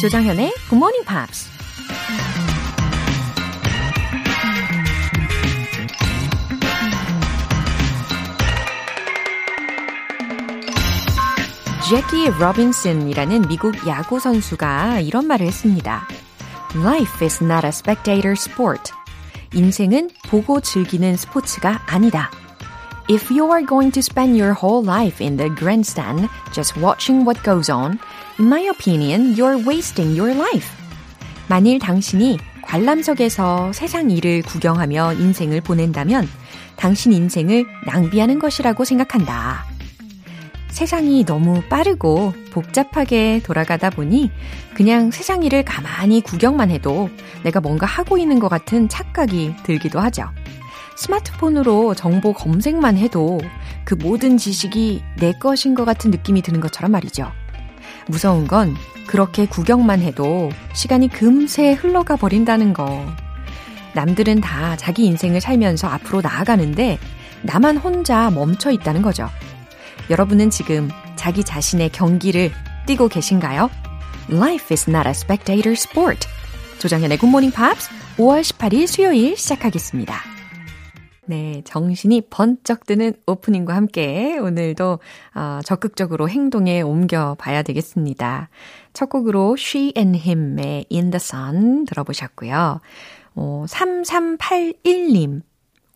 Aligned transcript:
조장현의 0.00 0.50
Good 0.70 0.76
Morning 0.76 1.06
Pops. 1.06 1.50
제키 11.90 12.30
로빈슨이라는 12.38 13.42
미국 13.48 13.86
야구 13.86 14.20
선수가 14.20 15.00
이런 15.00 15.26
말을 15.26 15.46
했습니다. 15.46 16.06
Life 16.76 17.26
is 17.26 17.44
not 17.44 17.66
a 17.66 17.70
spectator 17.70 18.32
sport. 18.32 18.79
인생은 19.54 20.10
보고 20.28 20.60
즐기는 20.60 21.16
스포츠가 21.16 21.82
아니다. 21.86 22.30
If 23.10 23.32
you 23.32 23.50
are 23.50 23.66
going 23.66 23.90
to 23.92 24.00
spend 24.00 24.40
your 24.40 24.54
whole 24.54 24.86
life 24.86 25.20
in 25.20 25.36
the 25.36 25.52
grandstand 25.56 26.28
just 26.52 26.78
watching 26.80 27.26
what 27.26 27.42
goes 27.42 27.68
on, 27.68 27.98
in 28.38 28.46
my 28.46 28.68
opinion, 28.70 29.34
you're 29.34 29.58
wasting 29.66 30.16
your 30.16 30.32
life. 30.32 30.68
만일 31.48 31.80
당신이 31.80 32.38
관람석에서 32.62 33.72
세상 33.72 34.10
일을 34.10 34.42
구경하며 34.42 35.14
인생을 35.14 35.60
보낸다면 35.60 36.28
당신 36.76 37.12
인생을 37.12 37.66
낭비하는 37.84 38.38
것이라고 38.38 38.84
생각한다. 38.84 39.69
세상이 40.80 41.26
너무 41.26 41.60
빠르고 41.68 42.32
복잡하게 42.52 43.42
돌아가다 43.44 43.90
보니 43.90 44.30
그냥 44.72 45.10
세상 45.10 45.42
일을 45.42 45.62
가만히 45.62 46.22
구경만 46.22 46.70
해도 46.70 47.10
내가 47.42 47.60
뭔가 47.60 47.84
하고 47.84 48.16
있는 48.16 48.38
것 48.38 48.48
같은 48.48 48.88
착각이 48.88 49.56
들기도 49.62 50.00
하죠. 50.00 50.30
스마트폰으로 50.96 51.94
정보 51.94 52.32
검색만 52.32 52.96
해도 52.96 53.38
그 53.84 53.92
모든 53.92 54.38
지식이 54.38 55.02
내 55.18 55.32
것인 55.32 55.74
것 55.74 55.84
같은 55.84 56.10
느낌이 56.10 56.40
드는 56.40 56.60
것처럼 56.60 56.92
말이죠. 56.92 57.30
무서운 58.06 58.46
건 58.46 58.74
그렇게 59.06 59.44
구경만 59.44 60.00
해도 60.00 60.48
시간이 60.72 61.08
금세 61.08 61.74
흘러가 61.74 62.16
버린다는 62.16 62.72
거. 62.72 63.06
남들은 63.92 64.40
다 64.40 64.76
자기 64.76 65.04
인생을 65.04 65.42
살면서 65.42 65.88
앞으로 65.88 66.22
나아가는데 66.22 66.98
나만 67.42 67.76
혼자 67.76 68.30
멈춰 68.30 68.70
있다는 68.70 69.02
거죠. 69.02 69.28
여러분은 70.10 70.50
지금 70.50 70.88
자기 71.14 71.44
자신의 71.44 71.90
경기를 71.90 72.50
뛰고 72.86 73.06
계신가요? 73.06 73.70
Life 74.28 74.66
is 74.72 74.90
not 74.90 75.06
a 75.06 75.12
spectator 75.12 75.72
sport. 75.72 76.26
조정현의 76.80 77.18
굿모닝 77.18 77.52
팝스 77.52 77.88
5월 78.16 78.40
18일 78.40 78.88
수요일 78.88 79.36
시작하겠습니다. 79.36 80.16
네, 81.26 81.62
정신이 81.64 82.22
번쩍 82.28 82.86
드는 82.86 83.12
오프닝과 83.24 83.76
함께 83.76 84.36
오늘도 84.36 84.98
어, 85.36 85.60
적극적으로 85.64 86.28
행동에 86.28 86.80
옮겨 86.80 87.36
봐야 87.38 87.62
되겠습니다. 87.62 88.48
첫 88.92 89.10
곡으로 89.10 89.54
She 89.56 89.92
and 89.96 90.18
Him의 90.18 90.86
In 90.90 91.10
the 91.10 91.20
Sun 91.20 91.84
들어보셨고요. 91.84 92.80
어, 93.36 93.64
3381님. 93.68 95.42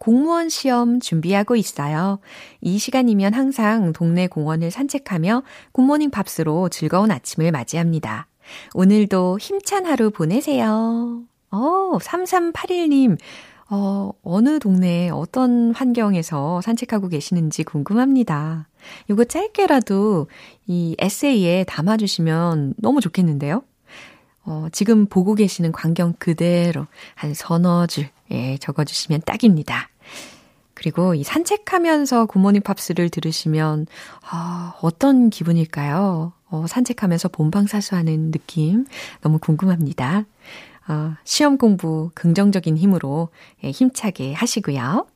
공무원 0.04 0.50
시험 0.50 1.00
준비하고 1.00 1.56
있어요. 1.56 2.18
이 2.60 2.76
시간이면 2.76 3.32
항상 3.32 3.94
동네 3.94 4.26
공원을 4.26 4.70
산책하며 4.70 5.42
굿모닝 5.72 6.10
팝스로 6.10 6.68
즐거운 6.68 7.10
아침을 7.10 7.50
맞이합니다. 7.50 8.26
오늘도 8.74 9.38
힘찬 9.40 9.86
하루 9.86 10.10
보내세요. 10.10 11.22
어, 11.50 11.98
3381님. 11.98 13.16
어, 13.70 14.10
어느 14.22 14.58
동네에 14.58 15.08
어떤 15.08 15.72
환경에서 15.74 16.60
산책하고 16.60 17.08
계시는지 17.08 17.64
궁금합니다. 17.64 18.68
이거 19.08 19.24
짧게라도 19.24 20.26
이 20.66 20.96
에세이에 20.98 21.64
담아주시면 21.64 22.74
너무 22.76 23.00
좋겠는데요? 23.00 23.62
어, 24.44 24.66
지금 24.70 25.06
보고 25.06 25.34
계시는 25.34 25.72
광경 25.72 26.16
그대로 26.18 26.86
한 27.14 27.32
서너 27.32 27.86
줄, 27.86 28.10
예, 28.30 28.58
적어주시면 28.58 29.22
딱입니다. 29.24 29.88
그리고 30.74 31.14
이 31.14 31.22
산책하면서 31.22 32.26
굿모닝 32.26 32.62
팝스를 32.62 33.08
들으시면, 33.10 33.86
아, 34.28 34.74
어떤 34.82 35.30
기분일까요? 35.30 36.32
어, 36.50 36.66
산책하면서 36.68 37.28
본방사수하는 37.28 38.30
느낌 38.30 38.86
너무 39.20 39.38
궁금합니다. 39.38 40.24
어, 40.88 41.14
시험 41.24 41.58
공부 41.58 42.10
긍정적인 42.14 42.76
힘으로 42.76 43.28
예, 43.64 43.70
힘차게 43.70 44.34
하시고요. 44.34 45.06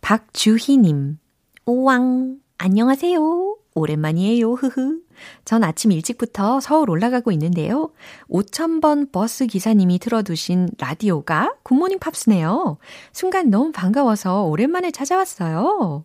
박주희님, 0.00 1.18
오왕, 1.66 2.38
안녕하세요. 2.58 3.56
오랜만이에요, 3.74 4.52
흐흐. 4.52 5.00
전 5.44 5.64
아침 5.64 5.92
일찍부터 5.92 6.60
서울 6.60 6.90
올라가고 6.90 7.32
있는데요. 7.32 7.90
5000번 8.30 9.12
버스 9.12 9.46
기사님이 9.46 9.98
틀어두신 9.98 10.70
라디오가 10.78 11.54
굿모닝 11.62 11.98
팝스네요. 11.98 12.78
순간 13.12 13.50
너무 13.50 13.72
반가워서 13.72 14.44
오랜만에 14.44 14.90
찾아왔어요. 14.90 16.04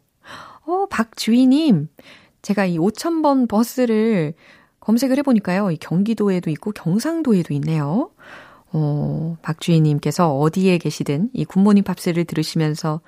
어, 0.66 0.85
박주희님. 0.90 1.90
제가 2.41 2.66
이 2.66 2.78
5000번 2.78 3.47
버스를 3.47 4.34
검색을 4.79 5.18
해보니까요. 5.19 5.72
이 5.72 5.78
경기도에도 5.78 6.50
있고 6.50 6.72
경상도에도 6.72 7.53
있네요. 7.56 8.12
어, 8.74 9.38
박주희님께서 9.41 10.35
어디에 10.35 10.78
계시든 10.78 11.30
이 11.34 11.45
굿모닝 11.45 11.84
팝스를 11.84 12.25
들으시면서 12.25 13.01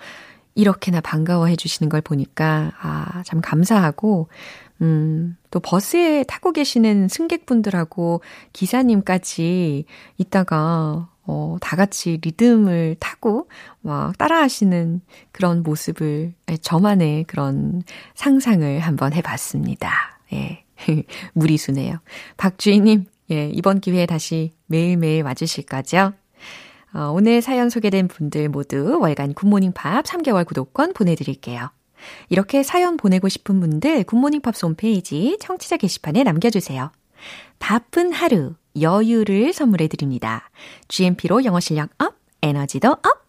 이렇게나 0.53 1.01
반가워해 1.01 1.57
주시는 1.57 1.89
걸 1.89 1.99
보니까, 1.99 2.71
아, 2.79 3.23
참 3.25 3.41
감사하고, 3.41 4.29
음, 4.81 5.37
또 5.51 5.59
버스에 5.59 6.23
타고 6.23 6.51
계시는 6.51 7.07
승객분들하고 7.07 8.21
기사님까지 8.53 9.85
있다가, 10.17 11.09
어, 11.27 11.57
다 11.61 11.75
같이 11.75 12.19
리듬을 12.21 12.97
타고 12.99 13.49
막 13.81 14.17
따라 14.17 14.41
하시는 14.41 15.01
그런 15.31 15.63
모습을, 15.63 16.33
저만의 16.61 17.23
그런 17.23 17.83
상상을 18.15 18.79
한번 18.79 19.13
해봤습니다. 19.13 20.19
예. 20.33 20.63
무리수네요. 21.33 21.99
박주희님, 22.37 23.05
예, 23.31 23.49
이번 23.49 23.79
기회에 23.79 24.05
다시 24.05 24.53
매일매일 24.67 25.23
와주실 25.23 25.65
거죠? 25.65 26.13
어, 26.93 27.11
오늘 27.11 27.41
사연 27.41 27.69
소개된 27.69 28.07
분들 28.07 28.49
모두 28.49 28.99
월간 29.01 29.33
굿모닝 29.33 29.73
팝 29.73 30.05
3개월 30.05 30.45
구독권 30.45 30.93
보내드릴게요. 30.93 31.69
이렇게 32.29 32.63
사연 32.63 32.97
보내고 32.97 33.29
싶은 33.29 33.59
분들 33.59 34.03
굿모닝 34.03 34.41
팝스 34.41 34.65
홈페이지 34.65 35.37
청취자 35.39 35.77
게시판에 35.77 36.23
남겨주세요. 36.23 36.91
바쁜 37.59 38.11
하루, 38.11 38.55
여유를 38.79 39.53
선물해 39.53 39.87
드립니다. 39.87 40.49
GMP로 40.87 41.43
영어 41.45 41.59
실력 41.59 41.89
up, 41.99 42.15
에너지도 42.41 42.89
up! 42.91 43.25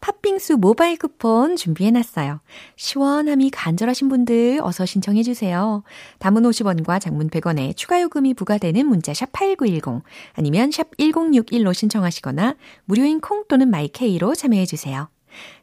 팥빙수 0.00 0.58
모바일 0.58 0.98
쿠폰 0.98 1.56
준비해놨어요. 1.56 2.40
시원함이 2.76 3.50
간절하신 3.50 4.08
분들 4.08 4.60
어서 4.62 4.84
신청해주세요. 4.86 5.82
단문 6.18 6.42
50원과 6.42 7.00
장문 7.00 7.30
100원에 7.30 7.76
추가 7.76 8.00
요금이 8.02 8.34
부과되는 8.34 8.86
문자 8.86 9.14
샵 9.14 9.32
8910 9.32 10.02
아니면 10.34 10.70
샵 10.70 10.96
1061로 10.98 11.72
신청하시거나 11.72 12.56
무료인 12.84 13.20
콩 13.20 13.44
또는 13.48 13.70
마이케이로 13.70 14.34
참여해주세요. 14.34 15.08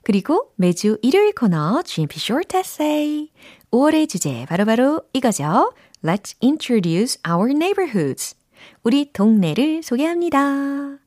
그리고 0.03 0.51
매주 0.56 0.97
일요일 1.01 1.34
코너 1.34 1.81
GMP 1.84 2.17
Short 2.17 2.57
Essay 2.57 3.29
5월의 3.72 4.07
주제 4.09 4.45
바로바로 4.47 4.66
바로 4.66 5.01
이거죠. 5.13 5.73
Let's 6.03 6.35
introduce 6.44 7.19
our 7.28 7.51
neighborhoods. 7.51 8.35
우리 8.84 9.11
동네를 9.11 9.84
소개합니다. 9.84 10.97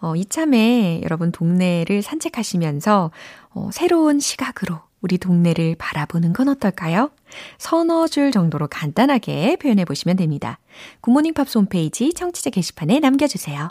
어, 0.00 0.16
이참에 0.16 1.00
여러분 1.02 1.32
동네를 1.32 2.02
산책하시면서 2.02 3.10
어, 3.50 3.70
새로운 3.72 4.20
시각으로 4.20 4.80
우리 5.00 5.18
동네를 5.18 5.76
바라보는 5.78 6.32
건 6.32 6.48
어떨까요? 6.48 7.10
서너 7.58 8.06
줄 8.08 8.30
정도로 8.30 8.68
간단하게 8.68 9.56
표현해 9.56 9.84
보시면 9.84 10.16
됩니다. 10.16 10.58
굿모닝 11.02 11.34
팝스 11.34 11.58
홈페이지 11.58 12.14
청취자 12.14 12.50
게시판에 12.50 13.00
남겨주세요. 13.00 13.70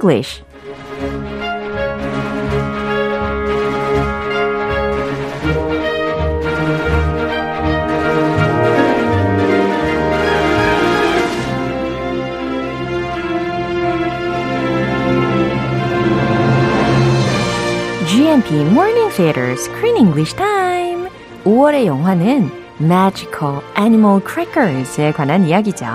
English. 0.00 0.42
GMP 18.06 18.64
Morning 18.70 19.10
Theater 19.10 19.56
Screen 19.56 19.96
English 19.96 20.34
Time. 20.34 21.08
5월의 21.44 21.86
영화는 21.86 22.50
Magical 22.80 23.60
Animal 23.78 24.20
Crackers에 24.20 25.12
관한 25.12 25.46
이야기죠. 25.46 25.86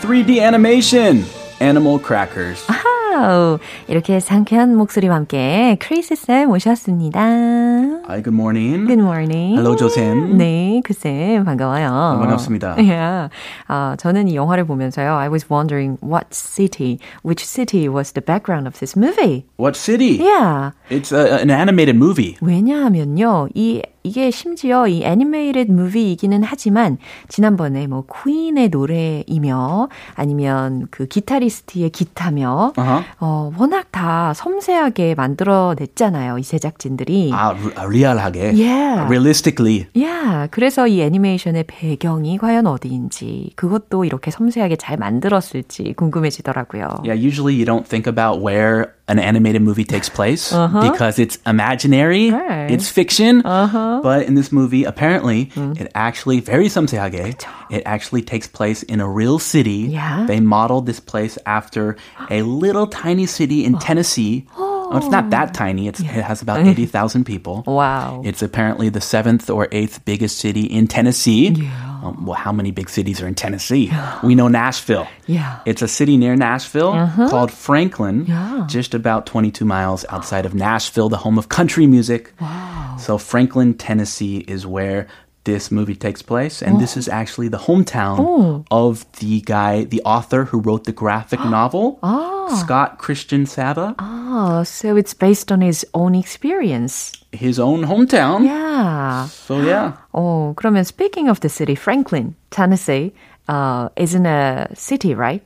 3D 0.00 0.38
animation, 0.38 1.24
Animal 1.60 1.98
Crackers. 1.98 2.66
아우, 3.19 3.59
이렇게 3.87 4.19
상쾌한 4.21 4.75
목소리와 4.75 5.15
함께 5.15 5.77
크리스 5.81 6.15
쌤 6.15 6.49
오셨습니다. 6.51 7.19
Hi, 7.19 8.23
good 8.23 8.33
morning. 8.33 8.87
Good 8.87 9.01
morning. 9.01 9.55
Hello, 9.57 9.75
조쌤. 9.75 10.37
네, 10.37 10.81
그쌤 10.85 11.43
반가워요. 11.43 12.17
반갑습니다. 12.21 12.75
Yeah. 12.77 13.29
아, 13.67 13.95
저는 13.99 14.29
이 14.29 14.35
영화를 14.35 14.65
보면서요. 14.65 15.15
I 15.15 15.27
was 15.27 15.45
wondering 15.51 15.97
what 16.01 16.27
city, 16.33 16.99
which 17.23 17.45
city 17.45 17.89
was 17.89 18.13
the 18.13 18.21
background 18.21 18.67
of 18.67 18.79
this 18.79 18.95
movie. 18.95 19.45
What 19.57 19.75
city? 19.75 20.17
Yeah. 20.17 20.71
It's 20.89 21.11
a, 21.11 21.41
an 21.41 21.51
animated 21.51 21.97
movie. 21.97 22.37
왜냐하면요, 22.41 23.49
이 23.53 23.81
이게 24.03 24.31
심지어 24.31 24.87
이 24.87 25.03
애니메이티드 25.03 25.71
무비이기는 25.71 26.41
하지만 26.43 26.97
지난번에 27.27 27.85
뭐 27.87 28.05
퀸의 28.23 28.69
노래이며 28.69 29.89
아니면 30.15 30.87
그 30.91 31.05
기타리스트의 31.05 31.89
기타며 31.89 32.73
Uh-huh. 32.77 33.03
어, 33.19 33.51
워낙 33.57 33.91
다 33.91 34.33
섬세하게 34.33 35.15
만들어냈잖아요, 35.15 36.37
이 36.37 36.43
제작진들이. 36.43 37.31
아, 37.33 37.53
리- 37.53 37.97
리얼하게. 37.99 38.39
Yeah. 38.55 39.01
Realistically. 39.07 39.87
야, 40.01 40.47
그래서 40.51 40.87
이 40.87 41.01
애니메이션의 41.01 41.65
배경이 41.67 42.37
과연 42.37 42.67
어디인지, 42.67 43.51
그것도 43.55 44.05
이렇게 44.05 44.31
섬세하게 44.31 44.75
잘 44.77 44.97
만들었을지 44.97 45.93
궁금해지더라고요. 45.97 47.01
Yeah, 47.03 47.15
usually 47.15 47.55
you 47.55 47.65
don't 47.65 47.85
think 47.87 48.07
about 48.07 48.41
where 48.41 48.93
an 49.09 49.17
animated 49.19 49.61
movie 49.61 49.85
takes 49.85 50.07
place 50.09 50.53
Uh-huh. 50.53 50.81
because 50.91 51.19
it's 51.19 51.37
imaginary, 51.47 52.29
Right. 52.31 52.69
it's 52.71 52.87
fiction. 52.89 53.41
Uh-huh. 53.43 53.88
But 54.02 54.26
in 54.26 54.34
this 54.34 54.52
movie, 54.52 54.84
apparently, 54.84 55.50
Mm. 55.54 55.80
it 55.80 55.90
actually 55.94 56.40
very 56.40 56.66
섬세하게, 56.68 57.34
it 57.70 57.82
actually 57.86 58.22
takes 58.22 58.46
place 58.46 58.82
in 58.82 59.00
a 59.00 59.08
real 59.08 59.38
city. 59.38 59.88
Yeah. 59.90 60.26
They 60.26 60.40
modeled 60.40 60.86
this 60.86 61.00
place 61.00 61.38
after 61.46 61.96
a 62.30 62.42
little 62.42 62.86
tiny 62.86 63.26
city 63.26 63.64
in 63.64 63.78
Tennessee. 63.78 64.46
Oh, 64.91 64.97
it's 64.97 65.07
not 65.07 65.29
that 65.29 65.53
tiny. 65.53 65.87
It's, 65.87 65.99
It 65.99 66.05
has 66.07 66.41
about 66.41 66.65
80,000 66.65 67.23
people. 67.25 67.63
Wow. 67.79 68.21
It's 68.25 68.41
apparently 68.41 68.89
the 68.89 68.99
seventh 69.01 69.49
or 69.49 69.67
eighth 69.71 70.03
biggest 70.05 70.37
city 70.39 70.63
in 70.65 70.87
Tennessee. 70.87 71.69
Um, 72.03 72.25
well, 72.25 72.35
how 72.35 72.51
many 72.51 72.71
big 72.71 72.89
cities 72.89 73.21
are 73.21 73.27
in 73.27 73.35
Tennessee? 73.35 73.91
We 74.23 74.33
know 74.35 74.47
Nashville. 74.47 75.07
Yeah. 75.27 75.59
It's 75.65 75.81
a 75.81 75.87
city 75.87 76.17
near 76.17 76.35
Nashville 76.35 76.91
called 77.29 77.51
Franklin, 77.51 78.25
Yeah. 78.25 78.65
just 78.67 78.93
about 78.93 79.25
22 79.25 79.65
miles 79.65 80.05
outside 80.09 80.45
of 80.45 80.53
Nashville, 80.55 81.09
the 81.09 81.17
home 81.17 81.37
of 81.37 81.49
country 81.49 81.85
music. 81.87 82.31
Wow. 82.41 82.97
So 82.99 83.17
Franklin, 83.17 83.73
Tennessee 83.75 84.37
is 84.47 84.65
where 84.65 85.07
this 85.48 85.70
movie 85.70 85.94
takes 85.94 86.22
place, 86.22 86.62
and 86.62 86.80
this 86.80 86.96
is 86.96 87.06
actually 87.06 87.48
the 87.48 87.58
hometown 87.68 88.16
Oh. 88.18 88.64
of 88.70 89.04
the 89.20 89.42
guy, 89.42 89.84
the 89.84 90.00
author 90.04 90.46
who 90.46 90.58
wrote 90.58 90.84
the 90.84 90.92
graphic 90.92 91.38
novel, 91.44 91.98
Scott 92.60 92.96
Christian 92.96 93.44
Saba. 93.44 93.94
Oh, 93.98 94.62
so 94.64 94.96
it's 94.96 95.12
based 95.12 95.52
on 95.52 95.60
his 95.60 95.84
own 95.92 96.14
experience. 96.14 97.12
His 97.32 97.58
own 97.60 97.84
hometown. 97.84 98.44
Yeah. 98.44 99.26
So 99.26 99.60
yeah. 99.60 99.92
어, 100.14 100.54
그러면 100.56 100.84
speaking 100.86 101.28
of 101.28 101.40
the 101.40 101.48
city, 101.50 101.74
Franklin, 101.74 102.36
Tennessee, 102.50 103.12
uh, 103.48 103.90
isn't 103.96 104.24
a 104.24 104.68
city, 104.74 105.14
right? 105.14 105.42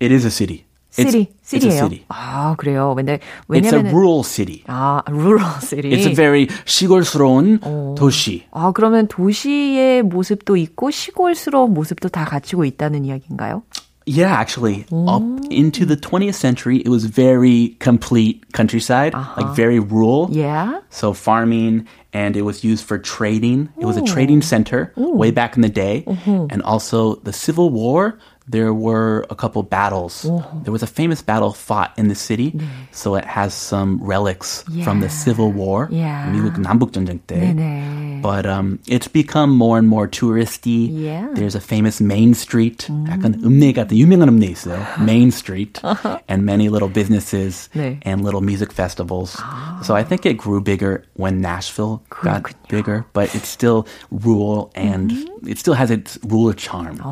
It 0.00 0.10
is 0.10 0.24
a 0.24 0.30
city. 0.30 0.66
City, 0.90 1.28
it's, 1.42 1.52
it's 1.52 1.64
a 1.64 1.68
city예요. 1.68 1.78
city. 1.82 2.04
아, 2.08 2.54
그래요. 2.56 2.94
근데 2.96 3.18
It's 3.50 3.66
a 3.68 3.78
왜냐면 3.82 3.92
rural 3.92 4.22
city. 4.22 4.64
아, 4.66 5.02
rural 5.08 5.60
city. 5.60 5.90
It's 5.92 6.06
a 6.06 6.14
very 6.14 6.48
시골스러운 6.64 7.60
도시. 7.96 8.44
아, 8.50 8.72
그러면 8.72 9.06
도시의 9.06 10.02
모습도 10.04 10.56
있고 10.56 10.90
시골스러운 10.90 11.74
모습도 11.74 12.08
다 12.08 12.24
갖추고 12.24 12.64
있다는 12.64 13.04
이야기인가요? 13.04 13.62
Yeah, 14.08 14.32
actually, 14.32 14.86
up 14.92 15.24
into 15.50 15.84
the 15.84 15.96
20th 15.96 16.36
century, 16.36 16.78
it 16.78 16.88
was 16.88 17.06
very 17.06 17.76
complete 17.80 18.52
countryside, 18.52 19.14
like 19.14 19.56
very 19.56 19.80
rural. 19.80 20.28
Yeah. 20.30 20.78
So 20.90 21.12
farming, 21.12 21.88
and 22.12 22.36
it 22.36 22.42
was 22.42 22.62
used 22.62 22.86
for 22.86 22.98
trading. 22.98 23.68
It 23.80 23.84
was 23.84 23.96
a 23.96 24.04
trading 24.04 24.42
center 24.42 24.92
way 24.96 25.32
back 25.32 25.56
in 25.56 25.62
the 25.62 25.68
day. 25.68 26.04
And 26.24 26.62
also 26.62 27.16
the 27.24 27.32
Civil 27.32 27.70
War, 27.70 28.16
there 28.48 28.72
were 28.72 29.26
a 29.28 29.34
couple 29.34 29.62
battles. 29.64 30.22
There 30.62 30.70
was 30.72 30.82
a 30.82 30.86
famous 30.86 31.20
battle 31.20 31.52
fought 31.52 31.90
in 31.98 32.06
the 32.08 32.14
city. 32.14 32.54
So 32.92 33.16
it 33.16 33.24
has 33.24 33.52
some 33.54 33.98
relics 34.00 34.62
from 34.84 35.00
the 35.00 35.06
Yeah. 35.06 35.18
Civil 35.24 35.50
War. 35.52 35.88
Yeah. 35.90 36.30
미국 36.30 36.54
남북전쟁 36.62 37.18
때. 37.26 37.34
네네. 37.54 38.22
But 38.22 38.46
um, 38.46 38.78
it's 38.86 39.08
become 39.08 39.50
more 39.54 39.78
and 39.78 39.88
more 39.88 40.06
touristy. 40.08 40.88
Yeah. 40.90 41.28
There's 41.34 41.54
a 41.54 41.60
famous 41.60 42.00
Main 42.00 42.34
Street. 42.34 42.86
약간 43.10 43.34
읍내 43.44 43.72
같은 43.74 43.96
유명한 43.98 44.28
읍내 44.30 44.46
있어요. 44.50 44.78
Main 45.02 45.30
Street. 45.32 45.80
And 46.28 46.44
many 46.46 46.68
little 46.68 46.88
businesses 46.88 47.68
네. 47.74 47.98
and 48.06 48.22
little 48.22 48.40
music 48.40 48.72
festivals. 48.72 49.36
So 49.82 49.94
I 49.96 50.04
think 50.04 50.24
it 50.24 50.38
grew 50.38 50.60
bigger 50.60 51.02
when 51.14 51.40
Nashville 51.40 52.02
got 52.22 52.44
그렇군요. 52.44 52.68
bigger, 52.68 53.04
but 53.12 53.34
it's 53.34 53.48
still 53.48 53.86
rural 54.10 54.70
and 54.74 55.12
it 55.46 55.58
still 55.58 55.74
has 55.74 55.90
its 55.90 56.16
rural 56.22 56.52
charm. 56.54 57.02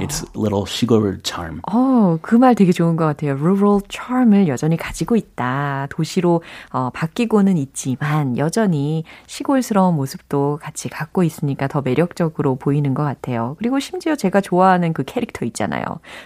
Its 0.00 0.24
little 0.34 0.64
시골 0.73 1.19
charm. 1.23 1.59
어, 1.71 2.17
그 2.21 2.35
말 2.37 2.55
되게 2.55 2.71
좋은 2.71 2.95
것 2.95 3.05
같아요. 3.05 3.33
rural 3.33 3.81
charm을 3.89 4.47
여전히 4.47 4.75
가지고 4.75 5.15
있다. 5.15 5.87
도시로 5.89 6.41
어, 6.71 6.89
바뀌고는 6.93 7.57
있지만 7.57 8.37
여전히 8.37 9.03
시골스러운 9.27 9.95
모습도 9.95 10.59
같이 10.61 10.89
갖고 10.89 11.23
있으니까 11.23 11.67
더 11.67 11.81
매력적으로 11.81 12.55
보이는 12.55 12.93
것 12.93 13.03
같아요. 13.03 13.55
그리고 13.59 13.79
심지어 13.79 14.15
제가 14.15 14.41
좋아하는 14.41 14.93
그 14.93 15.03
캐릭터 15.03 15.45
있잖아요. 15.45 15.83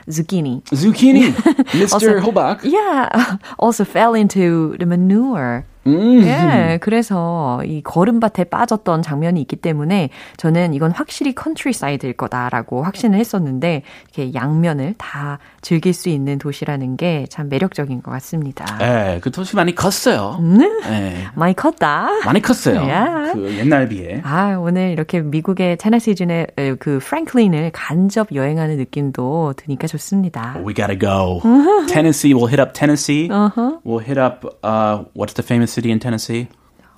zucchini. 0.10 0.62
Zucchini, 0.74 1.33
Mr. 1.75 2.21
호박. 2.21 2.63
Yeah, 2.63 3.10
also 3.60 3.83
fell 3.83 4.15
into 4.15 4.75
the 4.79 4.86
manure. 4.86 5.65
음. 5.88 6.22
예, 6.24 6.77
그래서 6.82 7.62
이 7.65 7.82
거름밭에 7.82 8.46
빠졌던 8.46 9.01
장면이 9.01 9.41
있기 9.41 9.56
때문에 9.58 10.10
저는 10.38 10.74
이건 10.74 10.91
확실히 10.91 11.34
countryside일 11.33 12.13
거다라고 12.13 12.84
확신을 12.84 13.20
했었는데 13.20 13.84
이렇게 14.15 14.34
양면을 14.34 14.96
다 14.98 15.39
즐길 15.62 15.94
수 15.94 16.10
있는 16.10 16.38
도시라는 16.38 16.98
게 16.98 17.25
참 17.29 17.50
매력적인 17.50 18.01
것 18.01 18.12
같습니다. 18.12 18.65
예, 18.82 19.20
그 19.20 19.32
도시 19.32 19.56
많이 19.56 19.74
컸어요. 19.75 20.39
네. 20.41 20.65
예, 20.89 21.27
많이 21.36 21.53
컸다. 21.56 22.08
많이 22.25 22.41
컸어요. 22.41 22.88
야. 22.89 23.32
그 23.34 23.56
옛날 23.58 23.88
비해. 23.88 24.22
아, 24.24 24.58
오늘 24.60 24.91
이렇게 24.91 25.22
미국의 25.22 25.77
테네시즌의 25.77 26.48
에, 26.58 26.75
그 26.75 27.00
프랭클린을 27.01 27.72
간접 27.74 28.34
여행하는 28.34 28.77
느낌도 28.77 29.53
드니까 29.58 29.88
좋습니다. 29.88 30.56
We 30.65 30.74
gotta 30.74 30.98
go. 30.98 31.41
Tennessee, 31.88 32.34
we'll 32.34 32.48
hit 32.48 32.60
up 32.62 32.74
Tennessee. 32.74 33.29
Uh-huh. 33.38 33.77
We'll 33.86 34.00
hit 34.03 34.17
up, 34.20 34.46
uh, 34.63 35.03
what's 35.13 35.34
the 35.34 35.44
famous 35.44 35.72
city 35.77 35.91
in 35.91 36.00
Tennessee? 36.00 36.48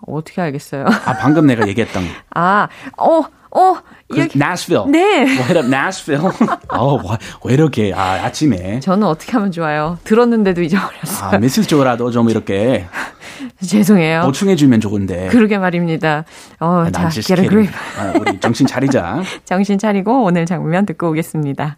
어떻게 0.08 0.42
알겠어요? 0.42 0.86
아, 0.86 1.14
방금 1.20 1.46
내가 1.46 1.68
얘기했던. 1.68 2.04
아, 2.34 2.70
어, 2.98 3.20
어, 3.52 3.76
그 4.10 4.18
여기 4.20 4.40
Nashville. 4.40 4.90
네. 4.90 5.26
We'll 5.26 5.44
hit 5.44 5.58
up 5.58 5.68
Nashville. 5.68 6.32
어, 6.72 6.94
와, 7.04 7.18
왜 7.44 7.54
이렇게, 7.54 7.94
아, 7.94 8.24
아침에. 8.26 8.80
저는 8.80 9.06
어떻게 9.06 9.34
하면 9.34 9.52
좋아요? 9.52 9.98
들었는데도 10.06 10.62
잊어버렸어요. 10.62 11.30
아, 11.32 11.38
미스 11.38 11.62
조라도 11.68 12.10
좀 12.12 12.30
이렇게 12.30 12.88
죄송해요. 13.66 14.22
보충해주면 14.24 14.80
좋은데. 14.80 15.28
그러게 15.28 15.58
말입니다. 15.58 16.24
어, 16.62 16.84
난 16.90 16.94
자, 16.94 17.10
get 17.10 17.34
a 17.34 17.36
kidding. 17.50 17.70
grip. 17.70 17.76
아, 18.00 18.14
우리 18.18 18.40
정신 18.40 18.66
차리자. 18.66 19.22
정신 19.44 19.78
차리고 19.78 20.24
오늘 20.24 20.46
장면 20.46 20.86
듣고 20.86 21.10
오겠습니다. 21.10 21.76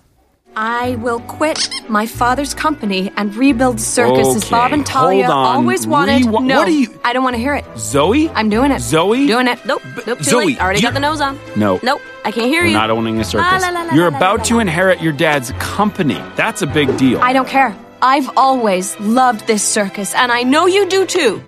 I 0.55 0.95
will 0.97 1.21
quit 1.21 1.69
my 1.89 2.05
father's 2.05 2.53
company 2.53 3.11
and 3.15 3.33
rebuild 3.35 3.77
the 3.77 3.81
circus 3.83 4.27
as 4.35 4.43
Okay, 4.43 4.49
Bob 4.51 4.73
and 4.73 4.85
Talia 4.85 5.25
hold 5.27 5.37
on. 5.37 5.55
always 5.57 5.87
wanted. 5.87 6.23
Rewi- 6.23 6.43
no, 6.45 6.59
what 6.59 6.67
are 6.67 6.71
you- 6.71 6.99
I 7.05 7.13
don't 7.13 7.23
want 7.23 7.35
to 7.37 7.41
hear 7.41 7.55
it. 7.55 7.63
Zoe? 7.77 8.29
I'm 8.35 8.49
doing 8.49 8.71
it. 8.71 8.81
Zoe? 8.81 9.27
Doing 9.27 9.47
it. 9.47 9.59
Nope. 9.65 9.81
Nope. 10.05 10.17
Too 10.17 10.23
Zoe, 10.25 10.45
late. 10.47 10.61
Already 10.61 10.81
got 10.81 10.89
you're- 10.89 10.93
the 10.95 10.99
nose 10.99 11.21
on. 11.21 11.39
No. 11.55 11.79
Nope. 11.81 12.01
I 12.25 12.31
can't 12.31 12.47
hear 12.47 12.63
We're 12.63 12.67
you. 12.67 12.73
not 12.73 12.89
owning 12.89 13.19
a 13.19 13.23
circus. 13.23 13.61
La, 13.61 13.69
la, 13.69 13.73
la, 13.79 13.83
la, 13.87 13.93
You're 13.93 14.11
la, 14.11 14.17
about 14.17 14.37
la, 14.39 14.43
to 14.45 14.53
la. 14.55 14.59
inherit 14.61 15.01
your 15.01 15.13
dad's 15.13 15.53
company. 15.59 16.21
That's 16.35 16.61
a 16.61 16.67
big 16.67 16.95
deal. 16.97 17.19
I 17.21 17.31
don't 17.33 17.47
care. 17.47 17.73
I've 18.01 18.29
always 18.35 18.99
loved 18.99 19.47
this 19.47 19.63
circus, 19.63 20.13
and 20.15 20.31
I 20.31 20.43
know 20.43 20.65
you 20.65 20.85
do 20.87 21.05
too. 21.05 21.41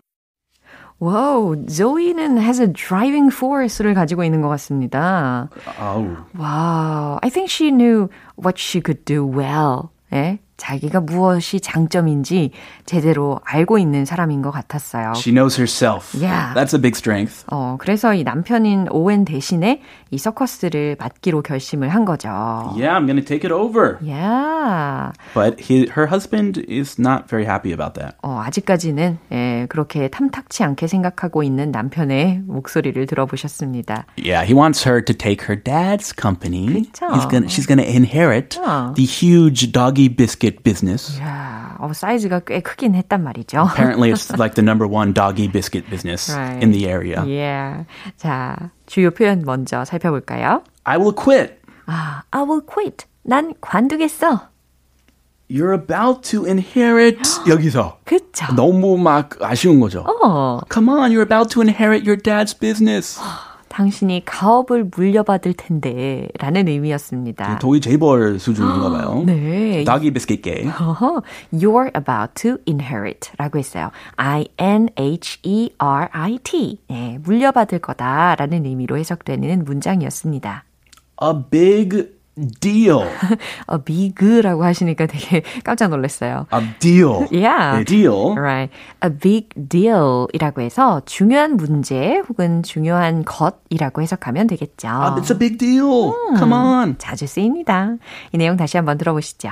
와우, 1.02 1.64
조이는 1.66 2.38
has 2.38 2.60
a 2.60 2.72
driving 2.72 3.32
force를 3.32 3.94
가지고 3.94 4.24
있는 4.24 4.42
것 4.42 4.48
같습니다. 4.48 5.48
아우. 5.78 6.16
와우, 6.36 7.18
I 7.22 7.30
think 7.30 7.48
she 7.48 7.70
knew 7.70 8.08
what 8.36 8.58
she 8.58 8.82
could 8.84 9.04
do 9.04 9.24
well. 9.24 9.90
예? 10.12 10.40
자기가 10.57 11.01
무엇이 11.01 11.59
장점인지 11.59 12.51
제대로 12.85 13.39
알고 13.43 13.77
있는 13.77 14.05
사람인 14.05 14.41
것 14.41 14.51
같았어요. 14.51 15.13
She 15.15 15.33
knows 15.33 15.59
herself. 15.59 16.13
Yeah. 16.15 16.53
That's 16.53 16.73
a 16.73 16.81
big 16.81 16.95
strength. 16.95 17.43
어, 17.47 17.77
그래서 17.79 18.13
이 18.13 18.23
남편인 18.23 18.87
오웬 18.91 19.25
대신에 19.25 19.81
이 20.11 20.17
서커스를 20.17 20.97
맡기로 20.99 21.41
결심을 21.41 21.89
한 21.89 22.05
거죠. 22.05 22.29
Yeah, 22.77 22.95
I'm 22.95 23.07
going 23.07 23.17
to 23.17 23.25
take 23.25 23.43
it 23.43 23.51
over. 23.51 23.97
Yeah. 24.01 25.11
But 25.33 25.59
he, 25.59 25.87
her 25.95 26.05
husband 26.07 26.63
is 26.69 26.99
not 26.99 27.27
very 27.27 27.45
happy 27.45 27.73
about 27.73 27.95
that. 27.95 28.15
어, 28.21 28.39
아직까지는 28.45 29.17
예, 29.31 29.65
그렇게 29.69 30.07
탐탁치 30.07 30.63
않게 30.63 30.87
생각하고 30.87 31.43
있는 31.43 31.71
남편의 31.71 32.43
목소리를 32.45 33.05
들어보셨습니다. 33.07 34.05
Yeah, 34.17 34.45
he 34.45 34.53
wants 34.53 34.87
her 34.87 35.01
to 35.03 35.13
take 35.13 35.47
her 35.47 35.55
dad's 35.55 36.13
company. 36.15 36.67
그쵸. 36.67 37.07
He's 37.09 37.25
gonna, 37.25 37.47
she's 37.47 37.65
going 37.65 37.81
to 37.81 37.89
inherit 37.89 38.59
어. 38.59 38.93
the 38.95 39.05
huge 39.05 39.71
doggy 39.71 40.07
biscuit 40.07 40.42
business. 40.42 41.20
야, 41.20 41.76
어, 41.78 41.92
사이즈가 41.92 42.40
꽤 42.40 42.60
크긴 42.60 42.94
했단 42.94 43.22
말이죠. 43.22 43.66
Apparently, 43.70 44.10
it's 44.12 44.30
like 44.38 44.54
the 44.54 44.62
number 44.64 44.86
one 44.86 45.12
doggy 45.14 45.46
biscuit 45.48 45.88
business 45.88 46.30
Right. 46.34 46.62
in 46.62 46.72
the 46.72 46.86
area. 46.88 47.24
Yeah. 47.24 47.84
자, 48.16 48.70
주요 48.86 49.10
표현 49.10 49.42
먼저 49.44 49.84
살펴볼까요? 49.84 50.62
I 50.84 50.96
will 50.98 51.14
quit. 51.14 51.54
아, 51.86 52.22
I 52.30 52.42
will 52.42 52.62
quit. 52.66 53.06
난 53.22 53.54
관두겠어. 53.60 54.48
You're 55.50 55.72
about 55.72 56.28
to 56.30 56.44
inherit. 56.44 57.20
여기서 57.48 57.98
그쵸? 58.04 58.46
너무 58.54 58.98
막 58.98 59.30
아쉬운 59.40 59.80
거죠. 59.80 60.00
어, 60.06 60.60
Come 60.70 60.90
on, 60.90 61.10
you're 61.10 61.22
about 61.24 61.48
to 61.54 61.62
inherit 61.62 62.04
your 62.06 62.20
dad's 62.20 62.52
business. 62.52 63.18
당신이 63.73 64.21
가업을 64.23 64.91
물려받을 64.95 65.53
텐데 65.55 66.27
라는 66.37 66.67
의미였습니다. 66.67 67.57
도희 67.57 67.81
재벌 67.81 68.37
수준인가 68.37 68.91
봐요. 68.91 69.23
네. 69.25 69.83
Game. 70.43 70.69
어허, 70.69 71.23
You're 71.51 71.89
about 71.97 72.33
to 72.35 72.57
inherit 72.67 73.31
라고 73.37 73.57
했어요. 73.57 73.89
I-N-H-E-R-I-T. 74.15 74.89
네, 76.87 77.19
물려받을 77.23 77.79
거다 77.79 78.35
라는 78.35 78.65
의미로 78.67 78.97
해석되는 78.97 79.65
문장이었습니다. 79.65 80.65
A 81.23 81.33
big 81.49 82.09
deal. 82.59 83.07
어, 83.67 83.77
big라고 83.77 84.63
하시니까 84.63 85.05
되게 85.05 85.43
깜짝 85.63 85.89
놀랐어요. 85.89 86.47
A 86.53 86.61
deal. 86.79 87.27
Yeah. 87.31 87.77
네, 87.77 87.83
deal. 87.85 88.33
Right. 88.37 88.73
A 89.03 89.09
big 89.09 89.49
deal 89.69 90.27
이라고 90.33 90.61
해서 90.61 91.01
중요한 91.05 91.57
문제 91.57 92.21
혹은 92.29 92.63
중요한 92.63 93.23
것이라고 93.23 94.01
해석하면 94.01 94.47
되겠죠. 94.47 94.87
Uh, 94.87 95.21
it's 95.21 95.31
a 95.31 95.37
big 95.37 95.57
deal. 95.57 96.13
Come 96.37 96.53
on. 96.53 96.97
자주 96.97 97.27
쓰입니다. 97.27 97.95
이 98.31 98.37
내용 98.37 98.57
다시 98.57 98.77
한번 98.77 98.97
들어보시죠. 98.97 99.51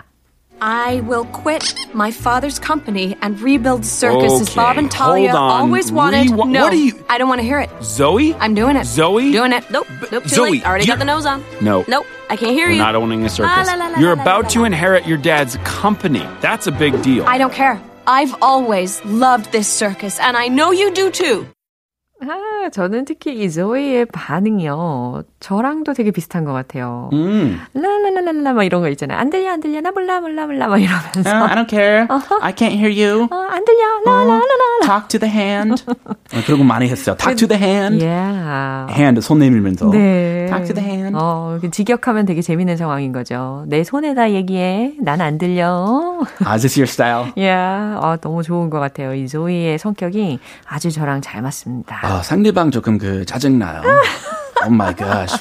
I 0.60 1.00
will 1.04 1.26
quit 1.26 1.74
my 1.92 2.10
father's 2.10 2.58
company 2.58 3.14
and 3.20 3.38
rebuild 3.40 3.82
the 3.82 3.86
circus 3.86 4.40
as 4.40 4.48
Okay, 4.48 4.56
Bob 4.56 4.78
and 4.78 4.90
Talia 4.90 5.32
hold 5.32 5.42
on. 5.42 5.60
always 5.68 5.92
wanted. 5.92 6.28
Rewi- 6.28 6.48
no, 6.48 6.64
what 6.64 6.72
are 6.72 6.76
you- 6.76 6.96
I 7.10 7.18
don't 7.18 7.28
want 7.28 7.42
to 7.42 7.46
hear 7.46 7.60
it. 7.60 7.68
Zoe? 7.82 8.34
I'm 8.40 8.54
doing 8.54 8.74
it. 8.76 8.86
Zoe? 8.86 9.32
Doing 9.32 9.52
it. 9.52 9.64
Nope. 9.70 9.86
Nope. 10.10 10.22
Too 10.24 10.28
Zoe, 10.30 10.50
late. 10.52 10.64
Already 10.66 10.86
got 10.86 10.96
you're- 10.96 11.04
the 11.04 11.04
nose 11.12 11.26
on. 11.26 11.44
No. 11.60 11.84
Nope. 11.86 12.06
I 12.30 12.36
can't 12.36 12.52
hear 12.56 12.68
We're 12.68 12.72
you. 12.80 12.82
not 12.82 12.94
owning 12.96 13.24
a 13.26 13.28
circus. 13.28 13.66
la, 13.68 13.74
la, 13.74 13.88
la, 13.92 13.98
You're 14.00 14.16
la, 14.16 14.22
la, 14.22 14.22
about 14.22 14.42
la, 14.44 14.48
to 14.56 14.60
la. 14.60 14.64
inherit 14.72 15.06
your 15.06 15.18
dad's 15.18 15.58
company. 15.64 16.24
That's 16.40 16.66
a 16.66 16.72
big 16.72 17.02
deal. 17.02 17.24
I 17.28 17.36
don't 17.36 17.52
care. 17.52 17.78
I've 18.06 18.34
always 18.40 19.04
loved 19.04 19.52
this 19.52 19.68
circus, 19.68 20.18
and 20.18 20.38
I 20.38 20.48
know 20.48 20.72
you 20.72 20.90
do 20.90 21.10
too. 21.10 21.46
아, 22.22 22.70
저는 22.72 23.04
특히 23.04 23.44
이 23.44 23.50
조이의 23.52 24.06
반응이요. 24.06 25.22
저랑도 25.41 25.93
되게 25.93 26.11
비슷한 26.11 26.45
것 26.45 26.53
같아요. 26.53 27.09
Mm. 27.11 27.57
라라라라라 27.73 28.53
막 28.53 28.63
이런 28.63 28.81
거 28.81 28.87
있잖아요. 28.89 29.17
안 29.17 29.29
들려 29.29 29.51
안 29.51 29.59
들려 29.59 29.81
나 29.81 29.91
몰라 29.91 30.21
몰라 30.21 30.45
몰라 30.45 30.67
막 30.67 30.77
이러면서 30.77 31.19
Uh, 31.29 31.49
I 31.49 31.55
don't 31.55 31.67
care. 31.67 32.07
I 32.41 32.53
can't 32.53 32.71
hear 32.77 32.89
you. 32.89 33.27
어, 33.29 33.35
안 33.49 33.65
들려 33.65 33.81
라라라라. 34.05 34.85
Talk 34.85 35.07
to 35.09 35.19
the 35.19 35.33
hand. 35.35 35.83
어, 35.89 36.41
그런 36.45 36.59
거 36.59 36.63
많이 36.63 36.87
했어요. 36.87 37.17
Talk 37.17 37.35
to 37.35 37.47
the 37.47 37.61
hand. 37.61 38.05
Yeah. 38.05 38.93
hand 38.93 39.19
손 39.21 39.39
내밀면서. 39.39 39.89
네. 39.89 40.45
Talk 40.47 40.65
to 40.67 40.75
the 40.75 40.87
hand. 40.87 41.17
어, 41.19 41.57
그 41.59 41.71
직역하면 41.71 42.25
되게 42.27 42.41
재밌는 42.41 42.77
상황인 42.77 43.11
거죠. 43.11 43.65
내 43.67 43.83
손에다 43.83 44.31
얘기해. 44.31 44.93
난 45.01 45.19
안 45.21 45.37
들려. 45.37 46.21
Is 46.45 46.61
this 46.61 46.77
your 46.79 46.87
style? 46.89 47.33
야, 47.43 47.99
아, 48.01 48.17
너무 48.21 48.43
좋은 48.43 48.69
것 48.69 48.79
같아요. 48.79 49.13
이 49.15 49.27
조이의 49.27 49.77
성격이 49.79 50.39
아주 50.67 50.91
저랑 50.91 51.21
잘 51.21 51.41
맞습니다. 51.41 51.99
아, 52.03 52.21
상대방 52.21 52.69
조금 52.71 52.97
그 52.99 53.25
짜증나요. 53.25 53.81
oh 54.64 54.72
my 54.72 54.94
gosh. 54.94 55.34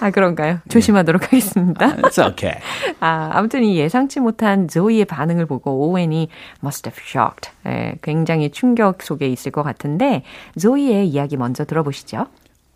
아, 0.00 0.10
그런가요? 0.10 0.60
조심하도록 0.68 1.24
하겠습니다. 1.24 1.96
It's 1.96 2.18
okay. 2.18 2.60
아, 3.00 3.30
아무튼 3.32 3.62
이 3.64 3.76
예상치 3.78 4.20
못한 4.20 4.66
조이의 4.68 5.04
반응을 5.04 5.46
보고 5.46 5.88
오웬이 5.88 6.28
must 6.62 6.88
have 6.88 7.02
shocked. 7.04 7.50
예, 7.66 7.96
굉장히 8.02 8.50
충격 8.50 9.02
속에 9.02 9.28
있을 9.28 9.52
것 9.52 9.62
같은데 9.62 10.22
조이의 10.58 11.08
이야기 11.08 11.36
먼저 11.36 11.64
들어보시죠. 11.64 12.26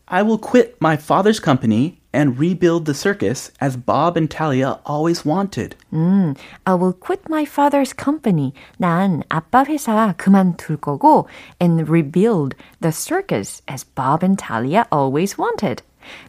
I 0.07 0.23
will 0.23 0.39
quit 0.39 0.77
my 0.83 0.97
father's 0.97 1.41
company 1.41 1.99
and 2.13 2.39
rebuild 2.39 2.85
the 2.85 2.95
circus 2.95 3.51
as 3.61 3.75
Bob 3.75 4.19
and 4.19 4.29
Talia 4.29 4.79
always 4.87 5.25
wanted. 5.25 5.77
음, 5.95 6.35
I 6.67 6.75
will 6.75 6.93
quit 6.93 7.23
my 7.29 7.45
father's 7.45 7.95
company. 7.97 8.53
난 8.77 9.23
아빠 9.31 9.65
회사 9.65 10.13
그만둘 10.19 10.77
거고 10.77 11.27
and 11.61 11.89
rebuild 11.89 12.55
the 12.83 12.93
circus 12.93 13.63
as 13.67 13.85
Bob 13.85 14.23
and 14.23 14.39
Talia 14.39 14.87
always 14.93 15.39
wanted. 15.39 15.83